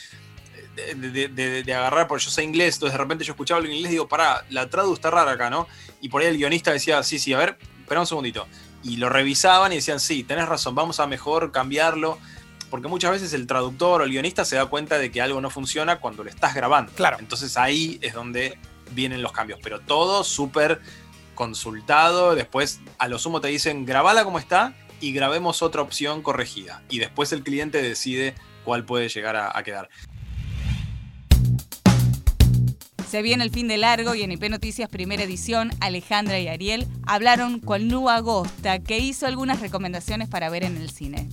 De, 0.75 0.95
de- 0.95 1.27
de- 1.27 1.63
de 1.63 1.73
agarrar, 1.73 2.07
porque 2.07 2.23
yo 2.23 2.31
sé 2.31 2.43
inglés, 2.43 2.75
entonces 2.75 2.93
de 2.93 3.03
repente 3.03 3.25
yo 3.25 3.33
escuchaba 3.33 3.57
algo 3.59 3.69
en 3.69 3.75
inglés 3.75 3.91
y 3.91 3.95
digo, 3.95 4.07
pará, 4.07 4.45
la 4.49 4.69
tradu 4.69 4.93
está 4.93 5.11
rara 5.11 5.31
acá, 5.31 5.49
¿no? 5.49 5.67
Y 5.99 6.07
por 6.09 6.21
ahí 6.21 6.29
el 6.29 6.37
guionista 6.37 6.71
decía, 6.71 7.03
sí, 7.03 7.19
sí, 7.19 7.33
a 7.33 7.37
ver, 7.37 7.57
espera 7.81 7.99
un 7.99 8.07
segundito. 8.07 8.47
Y 8.81 8.95
lo 8.97 9.09
revisaban 9.09 9.73
y 9.73 9.75
decían, 9.75 9.99
sí, 9.99 10.23
tenés 10.23 10.47
razón, 10.47 10.73
vamos 10.73 10.99
a 11.01 11.07
mejor 11.07 11.51
cambiarlo 11.51 12.17
porque 12.69 12.87
muchas 12.87 13.11
veces 13.11 13.33
el 13.33 13.47
traductor 13.47 13.99
o 14.01 14.05
el 14.05 14.11
guionista 14.11 14.45
se 14.45 14.55
da 14.55 14.65
cuenta 14.67 14.97
de 14.97 15.11
que 15.11 15.21
algo 15.21 15.41
no 15.41 15.49
funciona 15.49 15.99
cuando 15.99 16.23
lo 16.23 16.29
estás 16.29 16.55
grabando. 16.55 16.93
Claro. 16.93 17.17
Entonces 17.19 17.57
ahí 17.57 17.99
es 18.01 18.13
donde 18.13 18.57
vienen 18.91 19.21
los 19.21 19.33
cambios, 19.33 19.59
pero 19.61 19.81
todo 19.81 20.23
súper 20.23 20.79
consultado. 21.35 22.33
Después, 22.33 22.79
a 22.97 23.07
lo 23.09 23.19
sumo 23.19 23.41
te 23.41 23.49
dicen, 23.49 23.85
grabala 23.85 24.23
como 24.23 24.39
está 24.39 24.73
y 25.01 25.11
grabemos 25.11 25.61
otra 25.61 25.81
opción 25.81 26.21
corregida. 26.21 26.81
Y 26.89 26.99
después 26.99 27.33
el 27.33 27.43
cliente 27.43 27.81
decide 27.81 28.35
cuál 28.63 28.85
puede 28.85 29.09
llegar 29.09 29.35
a, 29.35 29.57
a 29.57 29.63
quedar. 29.63 29.89
Se 33.11 33.21
viene 33.21 33.43
el 33.43 33.49
fin 33.49 33.67
de 33.67 33.75
largo 33.75 34.15
y 34.15 34.21
en 34.21 34.31
IP 34.31 34.49
Noticias 34.49 34.87
Primera 34.87 35.23
Edición, 35.23 35.71
Alejandra 35.81 36.39
y 36.39 36.47
Ariel 36.47 36.87
hablaron 37.05 37.59
con 37.59 37.89
Lu 37.89 38.07
Agosta, 38.07 38.79
que 38.79 38.99
hizo 38.99 39.27
algunas 39.27 39.59
recomendaciones 39.59 40.29
para 40.29 40.49
ver 40.49 40.63
en 40.63 40.77
el 40.77 40.89
cine. 40.91 41.27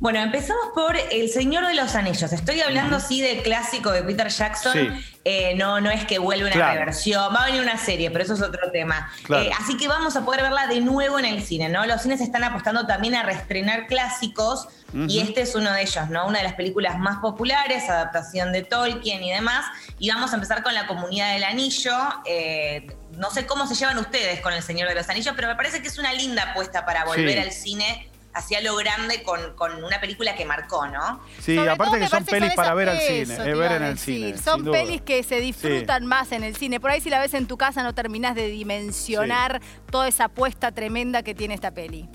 Bueno, 0.00 0.20
empezamos 0.20 0.66
por 0.76 0.96
El 0.96 1.28
Señor 1.28 1.66
de 1.66 1.74
los 1.74 1.96
Anillos. 1.96 2.32
Estoy 2.32 2.60
hablando 2.60 2.96
así 2.98 3.20
de 3.20 3.42
clásico 3.42 3.90
de 3.90 4.04
Peter 4.04 4.28
Jackson. 4.28 4.72
Sí. 4.72 5.18
Eh, 5.24 5.54
no, 5.56 5.80
no 5.80 5.90
es 5.90 6.04
que 6.04 6.20
vuelve 6.20 6.44
una 6.44 6.52
Claro. 6.54 6.78
reversión. 6.78 7.34
Va 7.34 7.42
a 7.42 7.46
venir 7.46 7.62
una 7.62 7.76
serie, 7.78 8.08
pero 8.12 8.22
eso 8.22 8.34
es 8.34 8.40
otro 8.40 8.70
tema. 8.70 9.10
Claro. 9.24 9.42
Eh, 9.42 9.50
así 9.58 9.76
que 9.76 9.88
vamos 9.88 10.14
a 10.14 10.24
poder 10.24 10.42
verla 10.42 10.68
de 10.68 10.80
nuevo 10.82 11.18
en 11.18 11.24
el 11.24 11.42
cine, 11.42 11.68
¿no? 11.68 11.84
Los 11.84 12.02
cines 12.02 12.20
están 12.20 12.44
apostando 12.44 12.86
también 12.86 13.16
a 13.16 13.24
reestrenar 13.24 13.88
clásicos. 13.88 14.68
Y 14.94 15.18
este 15.20 15.42
es 15.42 15.54
uno 15.54 15.70
de 15.72 15.82
ellos, 15.82 16.08
¿no? 16.08 16.26
Una 16.26 16.38
de 16.38 16.44
las 16.44 16.54
películas 16.54 16.98
más 16.98 17.18
populares, 17.18 17.90
adaptación 17.90 18.52
de 18.52 18.62
Tolkien 18.62 19.22
y 19.22 19.30
demás. 19.32 19.66
Y 19.98 20.08
vamos 20.10 20.30
a 20.32 20.36
empezar 20.36 20.62
con 20.62 20.72
La 20.74 20.86
Comunidad 20.86 21.32
del 21.34 21.44
Anillo. 21.44 21.92
Eh, 22.24 22.86
no 23.18 23.30
sé 23.30 23.46
cómo 23.46 23.66
se 23.66 23.74
llevan 23.74 23.98
ustedes 23.98 24.40
con 24.40 24.54
El 24.54 24.62
Señor 24.62 24.88
de 24.88 24.94
los 24.94 25.06
Anillos, 25.10 25.34
pero 25.36 25.48
me 25.48 25.56
parece 25.56 25.82
que 25.82 25.88
es 25.88 25.98
una 25.98 26.14
linda 26.14 26.52
apuesta 26.52 26.86
para 26.86 27.04
volver 27.04 27.32
Sí. 27.32 27.38
al 27.38 27.52
cine 27.52 28.07
hacia 28.34 28.60
lo 28.60 28.76
grande 28.76 29.22
con, 29.22 29.54
con 29.54 29.82
una 29.82 30.00
película 30.00 30.34
que 30.36 30.44
marcó, 30.44 30.86
¿no? 30.86 31.20
Sí, 31.40 31.56
Sobre 31.56 31.70
aparte 31.70 31.98
que 31.98 32.08
son 32.08 32.24
pelis 32.24 32.52
para 32.54 32.74
ver 32.74 32.88
al 32.88 32.98
cine, 32.98 33.34
iba 33.34 33.58
ver 33.58 33.72
en 33.72 33.82
el 33.82 33.94
decir. 33.94 34.36
cine. 34.36 34.38
Son 34.38 34.64
pelis 34.64 35.02
que 35.02 35.22
se 35.22 35.40
disfrutan 35.40 36.06
más 36.06 36.32
en 36.32 36.44
el 36.44 36.54
cine. 36.56 36.80
Por 36.80 36.90
ahí 36.90 37.00
si 37.00 37.10
la 37.10 37.20
ves 37.20 37.34
en 37.34 37.46
tu 37.46 37.56
casa 37.56 37.82
no 37.82 37.94
terminás 37.94 38.34
de 38.34 38.48
dimensionar 38.48 39.60
toda 39.90 40.08
esa 40.08 40.24
apuesta 40.24 40.72
tremenda 40.72 41.22
que 41.22 41.34
tiene 41.34 41.54
esta 41.54 41.72
peli. 41.72 42.08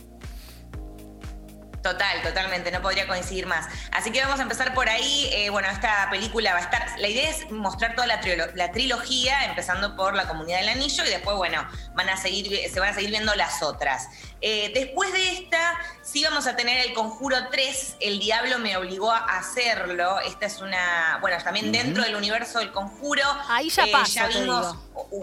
Total, 1.84 2.22
totalmente, 2.22 2.72
no 2.72 2.82
podría 2.82 3.06
coincidir 3.08 3.46
más. 3.46 3.68
Así 3.92 4.10
que 4.10 4.22
vamos 4.22 4.40
a 4.40 4.44
empezar 4.44 4.74
por 4.74 4.88
ahí. 4.88 5.30
Eh, 5.34 5.50
bueno, 5.50 5.68
esta 5.70 6.08
película 6.10 6.54
va 6.54 6.60
a 6.60 6.62
estar. 6.62 6.98
La 6.98 7.10
idea 7.10 7.30
es 7.30 7.52
mostrar 7.52 7.94
toda 7.94 8.08
la, 8.08 8.22
la, 8.56 8.72
trilogía, 8.72 9.44
empezando 9.44 9.94
por 9.98 10.16
la 10.16 10.26
comunidad 10.26 10.60
del 10.60 10.70
anillo, 10.70 11.04
y 11.04 11.10
después, 11.10 11.36
bueno, 11.36 11.68
van 11.94 12.08
a 12.08 12.16
seguir, 12.16 12.72
se 12.72 12.80
van 12.80 12.92
a 12.92 12.94
seguir 12.94 13.10
viendo 13.10 13.36
las 13.36 13.62
otras. 13.62 14.08
Eh, 14.40 14.72
después 14.74 15.12
de 15.12 15.34
esta, 15.34 15.78
sí 16.02 16.24
vamos 16.24 16.48
a 16.48 16.56
tener 16.56 16.88
el 16.88 16.94
Conjuro 16.94 17.50
3, 17.52 17.98
El 18.00 18.20
Diablo 18.20 18.60
me 18.60 18.78
obligó 18.78 19.12
a 19.12 19.38
hacerlo. 19.38 20.22
Esta 20.22 20.46
es 20.46 20.62
una. 20.62 21.18
Bueno, 21.20 21.36
también 21.44 21.74
dentro 21.74 22.04
del 22.04 22.16
universo 22.16 22.60
del 22.60 22.72
Conjuro. 22.72 23.26
Ahí 23.50 23.70
ya 23.70 23.84
eh, 23.84 23.94
Ya 24.10 24.28
vimos 24.28 24.78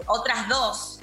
otras 0.05 0.47
dos. 0.47 0.99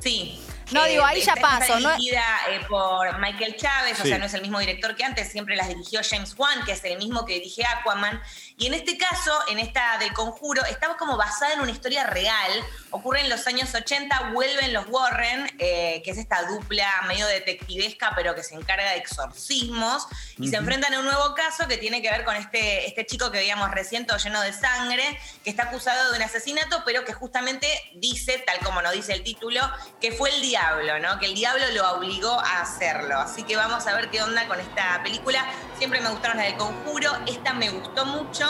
Sí. 0.00 0.44
No, 0.70 0.84
digo, 0.84 1.04
ahí 1.04 1.20
ya 1.20 1.34
paso. 1.36 1.76
Está 1.76 1.96
dirigida 1.96 2.24
eh, 2.50 2.60
por 2.68 3.18
Michael 3.18 3.56
Chávez, 3.56 4.00
o 4.00 4.04
sea, 4.04 4.18
no 4.18 4.26
es 4.26 4.34
el 4.34 4.42
mismo 4.42 4.58
director 4.58 4.94
que 4.94 5.04
antes, 5.04 5.30
siempre 5.30 5.56
las 5.56 5.68
dirigió 5.68 6.00
James 6.08 6.34
Wan, 6.36 6.64
que 6.64 6.72
es 6.72 6.84
el 6.84 6.98
mismo 6.98 7.24
que 7.24 7.34
dirige 7.34 7.64
Aquaman. 7.64 8.20
Y 8.60 8.66
en 8.66 8.74
este 8.74 8.98
caso, 8.98 9.32
en 9.48 9.60
esta 9.60 9.98
del 9.98 10.12
conjuro, 10.12 10.64
estaba 10.64 10.96
como 10.96 11.16
basada 11.16 11.52
en 11.52 11.60
una 11.60 11.70
historia 11.70 12.02
real. 12.02 12.50
Ocurre 12.90 13.20
en 13.20 13.30
los 13.30 13.46
años 13.46 13.72
80, 13.72 14.32
vuelven 14.32 14.72
los 14.72 14.84
Warren, 14.88 15.48
eh, 15.60 16.02
que 16.04 16.10
es 16.10 16.18
esta 16.18 16.42
dupla 16.42 16.88
medio 17.06 17.24
detectivesca, 17.28 18.14
pero 18.16 18.34
que 18.34 18.42
se 18.42 18.56
encarga 18.56 18.90
de 18.90 18.96
exorcismos, 18.96 20.08
y 20.38 20.48
se 20.48 20.56
enfrentan 20.56 20.92
a 20.92 20.98
un 20.98 21.04
nuevo 21.04 21.36
caso 21.36 21.68
que 21.68 21.76
tiene 21.76 22.02
que 22.02 22.10
ver 22.10 22.24
con 22.24 22.34
este, 22.34 22.88
este 22.88 23.06
chico 23.06 23.30
que 23.30 23.38
veíamos 23.38 23.70
recién, 23.70 24.08
todo 24.08 24.18
lleno 24.18 24.40
de 24.40 24.52
sangre, 24.52 25.04
que 25.44 25.50
está 25.50 25.64
acusado 25.64 26.10
de 26.10 26.16
un 26.16 26.22
asesinato, 26.24 26.82
pero 26.84 27.04
que 27.04 27.12
justamente 27.12 27.68
dice, 27.94 28.42
tal 28.44 28.58
como 28.64 28.82
nos 28.82 28.92
dice 28.92 29.12
el 29.12 29.22
título, 29.22 29.60
que 30.00 30.10
fue 30.10 30.34
el 30.34 30.42
diablo, 30.42 30.98
¿no? 30.98 31.20
Que 31.20 31.26
el 31.26 31.34
diablo 31.36 31.64
lo 31.74 31.92
obligó 31.92 32.32
a 32.32 32.62
hacerlo. 32.62 33.20
Así 33.20 33.44
que 33.44 33.54
vamos 33.54 33.86
a 33.86 33.94
ver 33.94 34.10
qué 34.10 34.20
onda 34.20 34.48
con 34.48 34.58
esta 34.58 35.00
película. 35.04 35.46
Siempre 35.78 36.00
me 36.00 36.10
gustaron 36.10 36.38
las 36.38 36.46
del 36.46 36.56
conjuro, 36.56 37.12
esta 37.28 37.52
me 37.52 37.70
gustó 37.70 38.04
mucho 38.04 38.47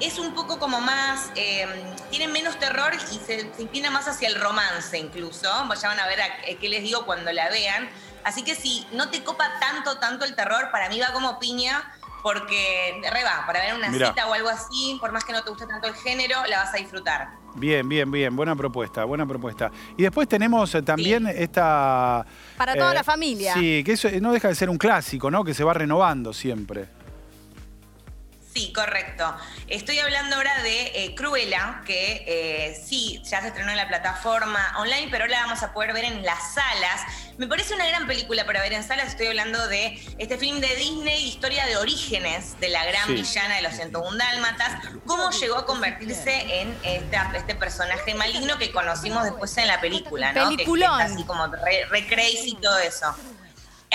es 0.00 0.18
un 0.18 0.34
poco 0.34 0.58
como 0.58 0.80
más, 0.80 1.30
eh, 1.36 1.66
tiene 2.10 2.28
menos 2.28 2.58
terror 2.58 2.92
y 3.12 3.16
se, 3.18 3.50
inclina 3.58 3.90
más 3.90 4.08
hacia 4.08 4.28
el 4.28 4.40
romance 4.40 4.98
incluso. 4.98 5.48
Vayan 5.68 5.98
a 5.98 6.06
ver 6.06 6.20
a, 6.20 6.26
qué 6.60 6.68
les 6.68 6.82
digo 6.82 7.04
cuando 7.06 7.32
la 7.32 7.48
vean. 7.50 7.88
Así 8.24 8.42
que 8.42 8.54
si 8.54 8.86
no 8.92 9.10
te 9.10 9.22
copa 9.22 9.44
tanto, 9.60 9.98
tanto 9.98 10.24
el 10.24 10.34
terror, 10.34 10.70
para 10.72 10.88
mí 10.88 10.98
va 10.98 11.12
como 11.12 11.38
piña, 11.38 11.92
porque 12.22 13.02
re 13.12 13.22
va, 13.22 13.44
para 13.46 13.60
ver 13.60 13.74
una 13.74 13.92
cita 13.92 14.26
o 14.26 14.32
algo 14.32 14.48
así, 14.48 14.96
por 14.98 15.12
más 15.12 15.24
que 15.24 15.32
no 15.32 15.42
te 15.42 15.50
guste 15.50 15.66
tanto 15.66 15.88
el 15.88 15.94
género, 15.94 16.38
la 16.46 16.64
vas 16.64 16.74
a 16.74 16.78
disfrutar. 16.78 17.28
Bien, 17.54 17.88
bien, 17.88 18.10
bien, 18.10 18.34
buena 18.34 18.56
propuesta, 18.56 19.04
buena 19.04 19.26
propuesta. 19.26 19.70
Y 19.96 20.02
después 20.02 20.26
tenemos 20.26 20.74
eh, 20.74 20.82
también 20.82 21.26
esta... 21.26 22.26
Para 22.56 22.74
toda 22.74 22.92
eh, 22.92 22.94
la 22.94 23.04
familia. 23.04 23.54
Sí, 23.54 23.84
que 23.84 23.92
eso 23.92 24.08
no 24.20 24.32
deja 24.32 24.48
de 24.48 24.54
ser 24.54 24.70
un 24.70 24.78
clásico, 24.78 25.30
¿no? 25.30 25.44
Que 25.44 25.54
se 25.54 25.62
va 25.62 25.74
renovando 25.74 26.32
siempre. 26.32 26.88
Sí, 28.54 28.72
correcto. 28.72 29.36
Estoy 29.66 29.98
hablando 29.98 30.36
ahora 30.36 30.62
de 30.62 30.92
eh, 30.94 31.14
Cruella, 31.16 31.82
que 31.84 32.22
eh, 32.24 32.80
sí, 32.86 33.20
ya 33.24 33.40
se 33.40 33.48
estrenó 33.48 33.72
en 33.72 33.76
la 33.76 33.88
plataforma 33.88 34.76
online, 34.78 35.08
pero 35.10 35.26
la 35.26 35.40
vamos 35.40 35.64
a 35.64 35.72
poder 35.72 35.92
ver 35.92 36.04
en 36.04 36.24
las 36.24 36.54
salas. 36.54 37.00
Me 37.36 37.48
parece 37.48 37.74
una 37.74 37.84
gran 37.88 38.06
película 38.06 38.46
para 38.46 38.62
ver 38.62 38.72
en 38.72 38.84
salas. 38.84 39.08
Estoy 39.08 39.26
hablando 39.26 39.66
de 39.66 40.00
este 40.18 40.38
film 40.38 40.60
de 40.60 40.72
Disney, 40.76 41.26
historia 41.26 41.66
de 41.66 41.78
orígenes 41.78 42.58
de 42.60 42.68
la 42.68 42.84
gran 42.84 43.12
villana 43.12 43.56
de 43.56 43.62
los 43.62 43.74
101 43.74 44.16
Dálmatas, 44.16 44.88
cómo 45.04 45.32
llegó 45.32 45.56
a 45.56 45.66
convertirse 45.66 46.60
en 46.60 46.78
este 47.34 47.56
personaje 47.56 48.14
maligno 48.14 48.56
que 48.58 48.70
conocimos 48.70 49.24
después 49.24 49.56
en 49.58 49.66
la 49.66 49.80
película, 49.80 50.32
¿no? 50.32 50.50
Peliculón. 50.50 51.00
así 51.00 51.24
como 51.24 51.48
re, 51.48 51.86
re 51.90 52.06
crazy 52.06 52.50
y 52.50 52.60
todo 52.60 52.78
eso. 52.78 53.16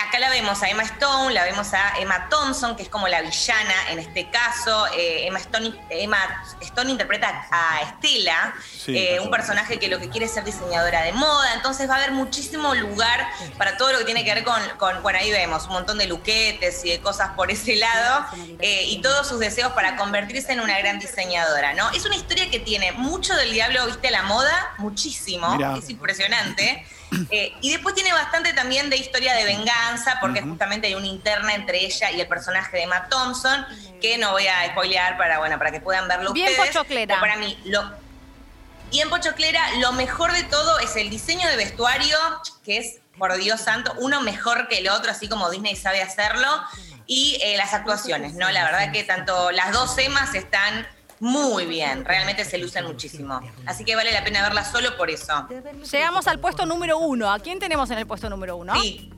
Acá 0.10 0.18
la 0.18 0.32
vemos 0.32 0.64
a 0.64 0.70
Emma 0.70 0.82
Stone, 0.82 1.36
la 1.36 1.44
vemos 1.44 1.72
a 1.72 2.00
Emma 2.00 2.30
Thompson, 2.30 2.76
que 2.76 2.82
es 2.82 2.90
como 2.90 3.08
la 3.08 3.22
villana 3.22 3.92
en 3.92 4.00
este 4.00 4.28
caso. 4.32 4.88
Eh, 4.88 5.28
Emma, 5.28 5.38
Stone, 5.38 5.72
Emma 5.88 6.18
Stone 6.62 6.90
interpreta 6.90 7.48
a 7.52 7.82
Estela, 7.84 8.56
eh, 8.88 9.20
un 9.20 9.30
personaje 9.30 9.78
que 9.78 9.88
lo 9.88 10.00
que 10.00 10.10
quiere 10.10 10.26
es 10.26 10.34
ser 10.34 10.44
diseñadora 10.44 11.04
de 11.04 11.14
moda. 11.14 11.54
Entonces 11.54 11.88
va 11.88 11.94
a 11.94 11.98
haber 11.98 12.12
muchísimo 12.12 12.74
lugar 12.74 13.30
para 13.60 13.78
todo 13.78 13.92
lo 13.92 14.00
que 14.00 14.06
tiene 14.06 14.26
que 14.26 14.34
ver 14.34 14.44
con, 14.44 14.60
con 14.80 15.04
bueno, 15.04 15.20
ahí 15.20 15.30
vemos 15.30 15.68
un 15.68 15.74
montón 15.74 16.00
de 16.00 16.08
luquetes 16.08 16.84
y 16.86 16.90
de 16.90 17.02
cosas 17.02 17.36
por 17.36 17.52
ese 17.52 17.76
lado, 17.76 18.26
eh, 18.62 18.86
y 18.88 19.04
todos 19.04 19.28
sus 19.28 19.38
deseos 19.38 19.74
para 19.74 19.96
convertirse 19.96 20.54
en 20.54 20.62
una 20.62 20.80
gran 20.80 20.98
diseñadora, 20.98 21.76
¿no? 21.76 21.88
Es 21.92 22.08
una 22.08 22.16
historia 22.16 22.50
que 22.50 22.58
tiene 22.58 22.94
mucho 22.94 23.36
del 23.36 23.54
diablo, 23.54 23.86
viste, 23.86 24.08
a 24.08 24.12
la 24.12 24.24
moda, 24.24 24.74
muchísimo, 24.80 25.56
es 25.78 25.88
impresionante. 25.88 26.84
Eh, 27.32 27.54
y 27.62 27.72
después 27.72 27.96
tiene 27.96 28.12
bastante 28.14 28.54
también 28.54 28.90
de 28.90 28.98
historia 28.98 29.34
de 29.34 29.44
venganza, 29.44 30.18
porque 30.20 30.42
justamente 30.42 30.88
hay 30.88 30.96
una 30.96 31.08
interna 31.08 31.54
entre 31.54 31.86
ella 31.86 32.12
y 32.12 32.22
el 32.22 32.28
personaje 32.28 32.78
de 32.78 32.88
Matt 32.88 33.10
Thompson, 33.10 33.66
que 34.02 34.18
no 34.18 34.32
voy 34.32 34.48
a 34.48 34.68
spoilear 34.72 35.18
para, 35.18 35.40
bueno, 35.40 35.58
para 35.58 35.72
que 35.72 35.80
puedan 35.80 36.08
verlo 36.08 36.34
Bien 36.34 36.50
ustedes. 36.50 36.70
pochoclera. 36.70 37.20
para 37.20 37.38
mí, 37.38 37.58
lo, 37.66 37.84
y 38.92 39.02
en 39.02 39.10
Pochoclera, 39.10 39.62
lo 39.78 39.92
mejor 39.92 40.32
de 40.34 40.44
todo 40.44 40.80
es 40.80 40.96
el 40.96 41.10
diseño 41.10 41.48
de 41.48 41.56
vestuario, 41.56 42.18
que 42.64 42.78
es, 42.78 43.00
por 43.18 43.36
Dios 43.36 43.62
santo, 43.62 43.94
uno 43.98 44.22
mejor 44.22 44.68
que 44.68 44.80
el 44.80 44.90
otro, 44.90 45.12
así 45.12 45.28
como 45.28 45.50
Disney 45.50 45.76
sabe 45.76 46.02
hacerlo, 46.02 46.48
y 47.06 47.38
eh, 47.44 47.58
las 47.58 47.74
actuaciones, 47.74 48.34
¿no? 48.34 48.50
La 48.50 48.64
verdad 48.64 48.92
que 48.92 49.04
tanto 49.04 49.52
las 49.52 49.74
dos 49.74 49.98
emas 49.98 50.34
están 50.34 50.88
muy 51.20 51.66
bien, 51.66 52.06
realmente 52.06 52.46
se 52.46 52.58
lucen 52.58 52.86
muchísimo. 52.86 53.42
Así 53.66 53.84
que 53.84 53.96
vale 53.96 54.12
la 54.12 54.24
pena 54.24 54.42
verla 54.42 54.64
solo 54.64 54.96
por 54.98 55.10
eso. 55.10 55.48
Llegamos 55.92 56.28
al 56.28 56.40
puesto 56.40 56.66
número 56.66 56.98
uno. 56.98 57.32
¿A 57.32 57.40
quién 57.40 57.60
tenemos 57.60 57.90
en 57.92 57.98
el 57.98 58.08
puesto 58.08 58.30
número 58.30 58.56
uno? 58.56 58.74
Sí. 58.82 59.12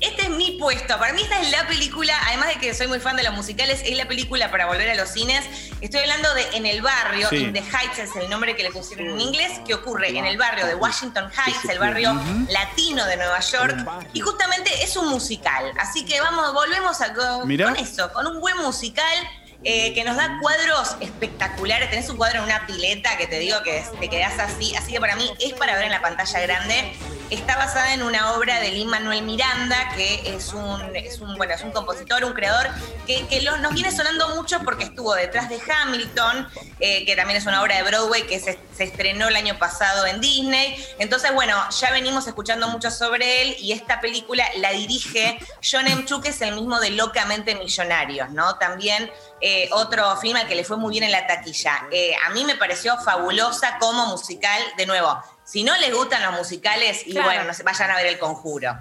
Este 0.00 0.22
es 0.22 0.30
mi 0.30 0.52
puesto. 0.52 0.96
Para 0.96 1.12
mí 1.12 1.22
esta 1.22 1.40
es 1.40 1.50
la 1.50 1.66
película, 1.66 2.16
además 2.28 2.48
de 2.48 2.54
que 2.60 2.72
soy 2.72 2.86
muy 2.86 3.00
fan 3.00 3.16
de 3.16 3.24
los 3.24 3.34
musicales, 3.34 3.82
es 3.84 3.96
la 3.96 4.06
película 4.06 4.48
para 4.48 4.66
volver 4.66 4.88
a 4.90 4.94
los 4.94 5.08
cines. 5.08 5.44
Estoy 5.80 6.00
hablando 6.00 6.32
de 6.34 6.46
En 6.56 6.66
el 6.66 6.82
barrio, 6.82 7.28
In 7.32 7.52
the 7.52 7.62
Heights 7.62 7.98
es 7.98 8.14
el 8.14 8.30
nombre 8.30 8.54
que 8.54 8.62
le 8.62 8.70
pusieron 8.70 9.08
en 9.08 9.20
inglés, 9.20 9.60
que 9.66 9.74
ocurre 9.74 10.16
en 10.16 10.24
el 10.24 10.38
barrio 10.38 10.66
de 10.66 10.76
Washington 10.76 11.28
Heights, 11.32 11.68
el 11.68 11.80
barrio 11.80 12.14
latino 12.48 13.04
de 13.06 13.16
Nueva 13.16 13.40
York. 13.40 13.76
Y 14.12 14.20
justamente 14.20 14.70
es 14.84 14.96
un 14.96 15.08
musical. 15.08 15.72
Así 15.80 16.04
que 16.04 16.20
vamos, 16.20 16.54
volvemos 16.54 17.00
a, 17.00 17.12
con 17.12 17.76
eso, 17.76 18.12
con 18.12 18.26
un 18.28 18.40
buen 18.40 18.56
musical 18.58 19.16
eh, 19.64 19.92
que 19.92 20.04
nos 20.04 20.16
da 20.16 20.38
cuadros 20.40 20.96
espectaculares. 21.00 21.90
Tenés 21.90 22.08
un 22.08 22.16
cuadro 22.16 22.38
en 22.38 22.44
una 22.44 22.66
pileta 22.66 23.16
que 23.16 23.26
te 23.26 23.38
digo 23.38 23.62
que 23.62 23.84
te 23.98 24.08
quedás 24.08 24.38
así. 24.38 24.74
Así 24.76 24.92
que 24.92 25.00
para 25.00 25.16
mí 25.16 25.30
es 25.40 25.52
para 25.54 25.74
ver 25.74 25.84
en 25.84 25.92
la 25.92 26.00
pantalla 26.00 26.40
grande. 26.40 26.92
Está 27.30 27.58
basada 27.58 27.92
en 27.92 28.02
una 28.02 28.32
obra 28.32 28.58
de 28.58 28.70
Lin 28.70 28.88
Manuel 28.88 29.22
Miranda, 29.22 29.90
que 29.94 30.34
es 30.34 30.54
un, 30.54 30.96
es 30.96 31.20
un, 31.20 31.36
bueno, 31.36 31.52
es 31.52 31.60
un 31.60 31.72
compositor, 31.72 32.24
un 32.24 32.32
creador, 32.32 32.68
que, 33.06 33.26
nos 33.60 33.74
viene 33.74 33.92
sonando 33.92 34.34
mucho 34.34 34.60
porque 34.60 34.84
estuvo 34.84 35.14
detrás 35.14 35.50
de 35.50 35.60
Hamilton, 35.60 36.48
eh, 36.80 37.04
que 37.04 37.16
también 37.16 37.36
es 37.36 37.44
una 37.44 37.60
obra 37.60 37.76
de 37.76 37.82
Broadway 37.82 38.26
que 38.26 38.40
se, 38.40 38.58
estrenó 38.78 39.28
el 39.28 39.36
año 39.36 39.58
pasado 39.58 40.06
en 40.06 40.22
Disney. 40.22 40.82
Entonces, 40.98 41.34
bueno, 41.34 41.54
ya 41.68 41.90
venimos 41.90 42.26
escuchando 42.26 42.68
mucho 42.68 42.90
sobre 42.90 43.42
él 43.42 43.56
y 43.58 43.72
esta 43.72 44.00
película 44.00 44.48
la 44.56 44.70
dirige 44.70 45.38
John 45.62 45.86
M. 45.86 46.06
Chu, 46.06 46.22
que 46.22 46.30
es 46.30 46.40
el 46.40 46.54
mismo 46.54 46.80
de 46.80 46.90
Locamente 46.90 47.54
Millonarios, 47.56 48.30
¿no? 48.30 48.56
También 48.56 49.10
eh, 49.42 49.68
otro 49.72 50.16
film 50.16 50.38
que 50.48 50.54
le 50.54 50.64
fue 50.64 50.78
muy 50.78 50.92
bien 50.92 51.04
en 51.04 51.12
la 51.12 51.26
taquilla. 51.26 51.88
Eh, 51.92 52.12
a 52.26 52.30
mí 52.30 52.44
me 52.46 52.54
pareció 52.54 52.96
fabulosa 52.98 53.76
como 53.78 54.06
musical, 54.06 54.62
de 54.78 54.86
nuevo. 54.86 55.22
Si 55.48 55.64
no 55.64 55.74
les 55.78 55.94
gustan 55.94 56.22
los 56.24 56.38
musicales, 56.38 57.06
y 57.06 57.14
bueno, 57.14 57.44
no 57.44 57.54
se 57.54 57.62
vayan 57.62 57.90
a 57.90 57.96
ver 57.96 58.04
El 58.04 58.18
Conjuro. 58.18 58.80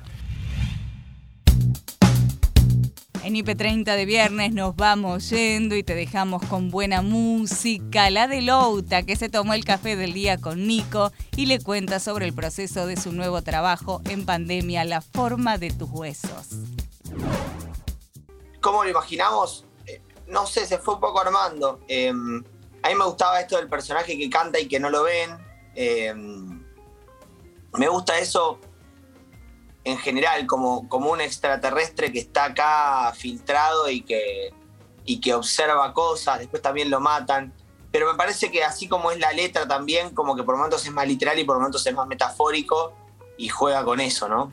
En 3.23 3.35
IP30 3.35 3.95
de 3.95 4.05
viernes 4.05 4.51
nos 4.51 4.75
vamos 4.75 5.29
yendo 5.29 5.77
y 5.77 5.83
te 5.83 5.95
dejamos 5.95 6.43
con 6.47 6.69
buena 6.69 7.01
música. 7.01 8.09
La 8.09 8.27
de 8.27 8.41
Louta, 8.41 9.03
que 9.03 9.15
se 9.15 9.29
tomó 9.29 9.53
el 9.53 9.63
café 9.63 9.95
del 9.95 10.11
día 10.11 10.39
con 10.39 10.67
Nico 10.67 11.13
y 11.37 11.45
le 11.45 11.61
cuenta 11.61 12.01
sobre 12.01 12.25
el 12.25 12.33
proceso 12.33 12.85
de 12.85 12.97
su 12.97 13.13
nuevo 13.13 13.41
trabajo 13.41 14.01
en 14.09 14.25
pandemia, 14.25 14.83
La 14.83 14.99
forma 14.99 15.57
de 15.57 15.71
tus 15.71 15.89
huesos. 15.89 16.49
¿Cómo 18.59 18.83
lo 18.83 18.89
imaginamos? 18.89 19.63
no 20.27 20.45
sé, 20.45 20.65
se 20.65 20.79
fue 20.79 20.95
un 20.95 20.99
poco 20.99 21.21
armando. 21.21 21.79
Em, 21.87 22.43
a 22.83 22.89
mí 22.89 22.95
me 22.95 23.05
gustaba 23.05 23.39
esto 23.39 23.55
del 23.55 23.69
personaje 23.69 24.17
que 24.17 24.29
canta 24.29 24.59
y 24.59 24.67
que 24.67 24.81
no 24.81 24.89
lo 24.89 25.03
ven. 25.03 25.47
Em, 25.73 26.56
me 27.77 27.87
gusta 27.87 28.17
eso 28.19 28.59
en 29.83 29.97
general, 29.97 30.45
como, 30.47 30.89
como 30.89 31.11
un 31.11 31.21
extraterrestre 31.21 32.11
que 32.11 32.19
está 32.19 32.45
acá 32.45 33.13
filtrado 33.15 33.89
y 33.89 34.01
que, 34.01 34.53
y 35.05 35.21
que 35.21 35.33
observa 35.33 35.93
cosas, 35.93 36.39
después 36.39 36.61
también 36.61 36.89
lo 36.89 36.99
matan. 36.99 37.53
Pero 37.91 38.11
me 38.11 38.17
parece 38.17 38.51
que 38.51 38.63
así 38.63 38.89
como 38.89 39.11
es 39.11 39.19
la 39.19 39.31
letra 39.31 39.65
también, 39.65 40.13
como 40.13 40.35
que 40.35 40.43
por 40.43 40.57
momentos 40.57 40.85
es 40.85 40.91
más 40.91 41.07
literal 41.07 41.39
y 41.39 41.45
por 41.45 41.57
momentos 41.57 41.87
es 41.87 41.93
más 41.93 42.05
metafórico 42.05 42.93
y 43.37 43.47
juega 43.47 43.83
con 43.85 44.01
eso, 44.01 44.27
¿no? 44.27 44.51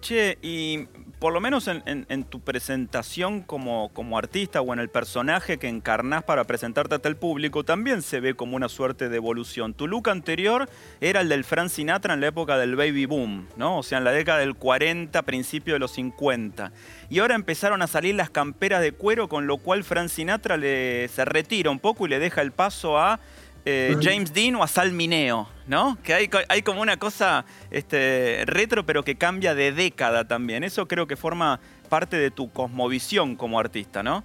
Che, 0.00 0.38
y 0.40 0.88
por 1.18 1.32
lo 1.32 1.40
menos 1.40 1.68
en, 1.68 2.24
tu 2.24 2.40
presentación 2.40 3.42
como, 3.42 3.90
como 3.92 4.18
artista 4.18 4.60
o 4.60 4.72
en 4.72 4.78
el 4.78 4.88
personaje 4.88 5.58
que 5.58 5.68
encarnás 5.68 6.22
para 6.22 6.44
presentarte 6.44 6.94
ante 6.94 7.08
el 7.08 7.16
público, 7.16 7.64
también 7.64 8.02
se 8.02 8.20
ve 8.20 8.34
como 8.34 8.54
una 8.54 8.68
suerte 8.68 9.08
de 9.08 9.16
evolución. 9.16 9.74
Tu 9.74 9.88
look 9.88 10.08
anterior 10.08 10.68
era 11.00 11.20
el 11.20 11.28
del 11.28 11.42
Frank 11.44 11.70
Sinatra 11.70 12.14
en 12.14 12.20
la 12.20 12.28
época 12.28 12.56
del 12.56 12.76
baby 12.76 13.06
boom, 13.06 13.48
¿no? 13.56 13.78
O 13.78 13.82
sea, 13.82 13.98
en 13.98 14.04
la 14.04 14.12
década 14.12 14.38
del 14.38 14.54
40, 14.54 15.22
principio 15.22 15.74
de 15.74 15.80
los 15.80 15.92
50. 15.92 16.70
Y 17.10 17.18
ahora 17.18 17.34
empezaron 17.34 17.82
a 17.82 17.88
salir 17.88 18.14
las 18.14 18.30
camperas 18.30 18.80
de 18.80 18.92
cuero, 18.92 19.28
con 19.28 19.46
lo 19.46 19.56
cual 19.58 19.82
Frank 19.82 20.08
Sinatra 20.08 20.56
se 20.58 21.24
retira 21.24 21.70
un 21.70 21.80
poco 21.80 22.06
y 22.06 22.10
le 22.10 22.20
deja 22.20 22.42
el 22.42 22.52
paso 22.52 22.98
a 22.98 23.18
eh, 23.64 23.96
James 24.00 24.32
Dean 24.32 24.54
o 24.56 24.62
a 24.62 24.68
Sal 24.68 24.92
Mineo, 24.92 25.48
¿no? 25.66 25.98
Que 26.02 26.14
hay, 26.14 26.28
co- 26.28 26.38
hay 26.48 26.62
como 26.62 26.80
una 26.80 26.96
cosa 26.98 27.44
este, 27.70 28.44
retro, 28.46 28.86
pero 28.86 29.04
que 29.04 29.16
cambia 29.18 29.54
de 29.54 29.72
década 29.72 30.26
también. 30.26 30.64
Eso 30.64 30.88
creo 30.88 31.06
que 31.06 31.16
forma 31.16 31.60
parte 31.88 32.16
de 32.16 32.30
tu 32.30 32.50
cosmovisión 32.52 33.36
como 33.36 33.58
artista, 33.60 34.02
¿no? 34.02 34.24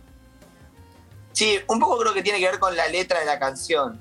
Sí, 1.33 1.57
un 1.67 1.79
poco 1.79 1.97
creo 1.99 2.13
que 2.13 2.21
tiene 2.21 2.39
que 2.39 2.45
ver 2.45 2.59
con 2.59 2.75
la 2.75 2.87
letra 2.87 3.19
de 3.19 3.25
la 3.25 3.39
canción, 3.39 3.99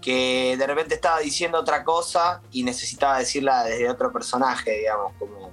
que 0.00 0.56
de 0.58 0.66
repente 0.66 0.94
estaba 0.96 1.20
diciendo 1.20 1.58
otra 1.58 1.84
cosa 1.84 2.42
y 2.50 2.64
necesitaba 2.64 3.18
decirla 3.18 3.64
desde 3.64 3.88
otro 3.88 4.12
personaje, 4.12 4.78
digamos, 4.78 5.12
como 5.18 5.52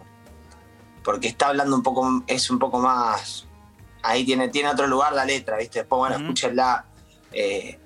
porque 1.03 1.27
está 1.27 1.47
hablando 1.47 1.75
un 1.75 1.83
poco, 1.83 2.23
es 2.27 2.49
un 2.49 2.59
poco 2.59 2.79
más, 2.79 3.45
ahí 4.03 4.25
tiene, 4.25 4.49
tiene 4.49 4.69
otro 4.69 4.85
lugar 4.87 5.13
la 5.13 5.23
letra, 5.23 5.57
¿viste? 5.57 5.79
Después, 5.79 5.97
bueno, 5.99 6.15
escúchenla, 6.17 6.85
eh, 7.31 7.79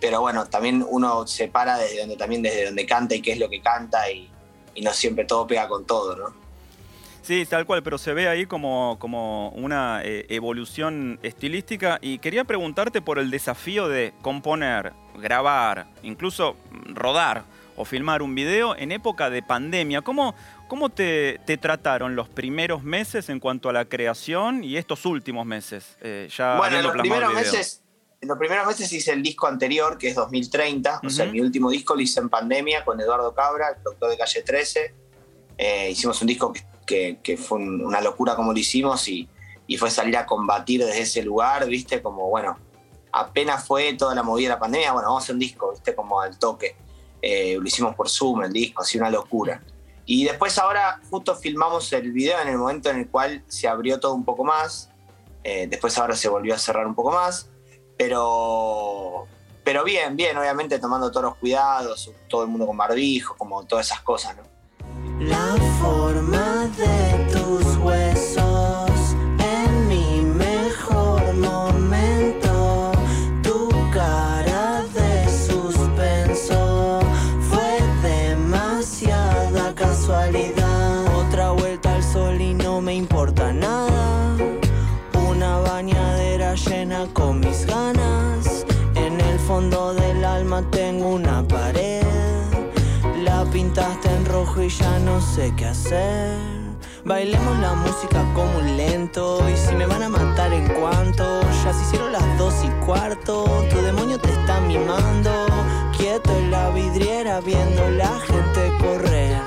pero 0.00 0.20
bueno, 0.20 0.46
también 0.46 0.84
uno 0.88 1.26
se 1.26 1.48
para 1.48 1.78
desde 1.78 2.00
donde, 2.00 2.16
también 2.16 2.42
desde 2.42 2.66
donde 2.66 2.86
canta 2.86 3.14
y 3.14 3.22
qué 3.22 3.32
es 3.32 3.38
lo 3.38 3.48
que 3.48 3.60
canta 3.60 4.10
y, 4.10 4.30
y 4.74 4.82
no 4.82 4.92
siempre 4.92 5.24
todo 5.24 5.46
pega 5.46 5.68
con 5.68 5.86
todo, 5.86 6.16
¿no? 6.16 6.40
Sí, 7.22 7.44
tal 7.46 7.66
cual, 7.66 7.82
pero 7.82 7.98
se 7.98 8.14
ve 8.14 8.28
ahí 8.28 8.46
como, 8.46 8.96
como 8.98 9.50
una 9.50 10.00
eh, 10.02 10.26
evolución 10.30 11.20
estilística 11.22 11.98
y 12.00 12.18
quería 12.18 12.44
preguntarte 12.44 13.02
por 13.02 13.18
el 13.18 13.30
desafío 13.30 13.88
de 13.88 14.14
componer, 14.22 14.92
grabar, 15.16 15.86
incluso 16.02 16.56
rodar 16.86 17.44
o 17.76 17.84
filmar 17.84 18.22
un 18.22 18.34
video 18.34 18.74
en 18.76 18.90
época 18.90 19.30
de 19.30 19.42
pandemia. 19.42 20.02
¿Cómo, 20.02 20.34
cómo 20.66 20.88
te, 20.88 21.40
te 21.44 21.56
trataron 21.56 22.16
los 22.16 22.28
primeros 22.28 22.82
meses 22.82 23.28
en 23.28 23.38
cuanto 23.38 23.68
a 23.68 23.72
la 23.72 23.84
creación 23.84 24.64
y 24.64 24.76
estos 24.76 25.04
últimos 25.06 25.46
meses? 25.46 25.96
eh, 26.00 26.28
ya 26.36 26.56
Bueno, 26.56 26.78
en 26.78 26.82
los 26.82 26.92
primeros 26.92 27.32
meses, 27.34 27.82
en 28.20 28.28
los 28.28 28.36
primeros 28.38 28.66
meses 28.66 28.92
hice 28.92 29.12
el 29.12 29.22
disco 29.22 29.46
anterior, 29.46 29.96
que 29.96 30.08
es 30.08 30.14
2030. 30.14 31.00
O 31.06 31.10
sea, 31.10 31.24
mi 31.26 31.40
último 31.40 31.70
disco 31.70 31.94
lo 31.94 32.02
hice 32.02 32.20
en 32.20 32.28
pandemia 32.28 32.84
con 32.84 33.00
Eduardo 33.00 33.32
Cabra, 33.34 33.70
el 33.76 33.82
doctor 33.82 34.10
de 34.10 34.18
calle 34.18 34.42
13. 34.42 34.94
Eh, 35.56 35.90
hicimos 35.90 36.20
un 36.20 36.26
disco 36.28 36.52
que, 36.52 36.62
que- 36.86 37.18
que 37.22 37.36
fue 37.38 37.58
un- 37.58 37.84
una 37.84 38.00
locura 38.02 38.36
como 38.36 38.52
lo 38.52 38.58
hicimos 38.58 39.08
y, 39.08 39.28
y 39.66 39.76
fue 39.78 39.90
salir 39.90 40.16
a 40.18 40.26
combatir 40.26 40.84
desde 40.84 41.00
ese 41.00 41.22
lugar, 41.22 41.66
¿viste? 41.66 42.02
Como, 42.02 42.28
bueno, 42.28 42.58
apenas 43.12 43.66
fue 43.66 43.94
toda 43.94 44.14
la 44.14 44.22
movida 44.22 44.48
de 44.48 44.54
la 44.54 44.58
pandemia, 44.60 44.92
bueno, 44.92 45.08
vamos 45.08 45.22
a 45.22 45.24
hacer 45.24 45.34
un 45.34 45.40
disco, 45.40 45.70
¿viste? 45.72 45.94
Como 45.94 46.20
al 46.20 46.38
toque. 46.38 46.76
Eh, 47.22 47.56
lo 47.58 47.66
hicimos 47.66 47.94
por 47.94 48.08
Zoom, 48.10 48.42
el 48.42 48.52
disco, 48.52 48.82
así 48.82 48.98
una 48.98 49.08
locura. 49.10 49.62
Y 50.04 50.24
después 50.24 50.58
ahora 50.58 51.00
justo 51.08 51.34
filmamos 51.36 51.90
el 51.94 52.12
video 52.12 52.38
en 52.40 52.48
el 52.48 52.58
momento 52.58 52.90
en 52.90 52.96
el 52.98 53.08
cual 53.08 53.44
se 53.46 53.66
abrió 53.68 53.98
todo 53.98 54.12
un 54.14 54.24
poco 54.24 54.44
más. 54.44 54.90
Eh, 55.42 55.68
después 55.70 55.96
ahora 55.98 56.16
se 56.16 56.28
volvió 56.28 56.54
a 56.54 56.58
cerrar 56.58 56.86
un 56.86 56.94
poco 56.94 57.12
más. 57.12 57.48
Pero, 58.00 59.26
pero 59.62 59.84
bien, 59.84 60.16
bien, 60.16 60.34
obviamente 60.38 60.78
tomando 60.78 61.10
todos 61.10 61.24
los 61.24 61.34
cuidados, 61.34 62.10
todo 62.28 62.44
el 62.44 62.48
mundo 62.48 62.66
con 62.66 62.74
barbijo, 62.74 63.36
como 63.36 63.66
todas 63.66 63.88
esas 63.88 64.00
cosas, 64.00 64.36
¿no? 64.38 64.42
La 65.20 65.54
forma 65.82 66.66
de 66.78 66.99
ganas. 87.66 88.66
En 88.94 89.20
el 89.20 89.38
fondo 89.38 89.94
del 89.94 90.24
alma 90.24 90.62
tengo 90.70 91.08
una 91.08 91.46
pared. 91.46 92.02
La 93.24 93.44
pintaste 93.44 94.08
en 94.08 94.24
rojo 94.26 94.62
y 94.62 94.68
ya 94.68 94.98
no 95.00 95.20
sé 95.20 95.52
qué 95.56 95.66
hacer. 95.66 96.36
Bailemos 97.04 97.58
la 97.58 97.74
música 97.74 98.24
como 98.34 98.58
un 98.58 98.76
lento. 98.76 99.40
Y 99.48 99.56
si 99.56 99.74
me 99.74 99.86
van 99.86 100.02
a 100.02 100.08
matar 100.08 100.52
en 100.52 100.68
cuanto, 100.68 101.40
ya 101.64 101.72
se 101.72 101.82
hicieron 101.82 102.12
las 102.12 102.38
dos 102.38 102.54
y 102.64 102.68
cuarto. 102.84 103.44
Tu 103.70 103.76
demonio 103.82 104.18
te 104.18 104.30
está 104.30 104.60
mimando. 104.60 105.30
Quieto 105.96 106.30
en 106.38 106.50
la 106.50 106.70
vidriera 106.70 107.40
viendo 107.40 107.90
la 107.90 108.18
gente 108.20 108.72
correr. 108.80 109.40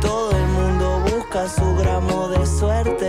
Todo 0.00 0.30
el 0.32 0.46
mundo 0.48 1.00
busca 1.10 1.48
su 1.48 1.74
gramo 1.76 2.28
de 2.28 2.44
suerte. 2.46 3.08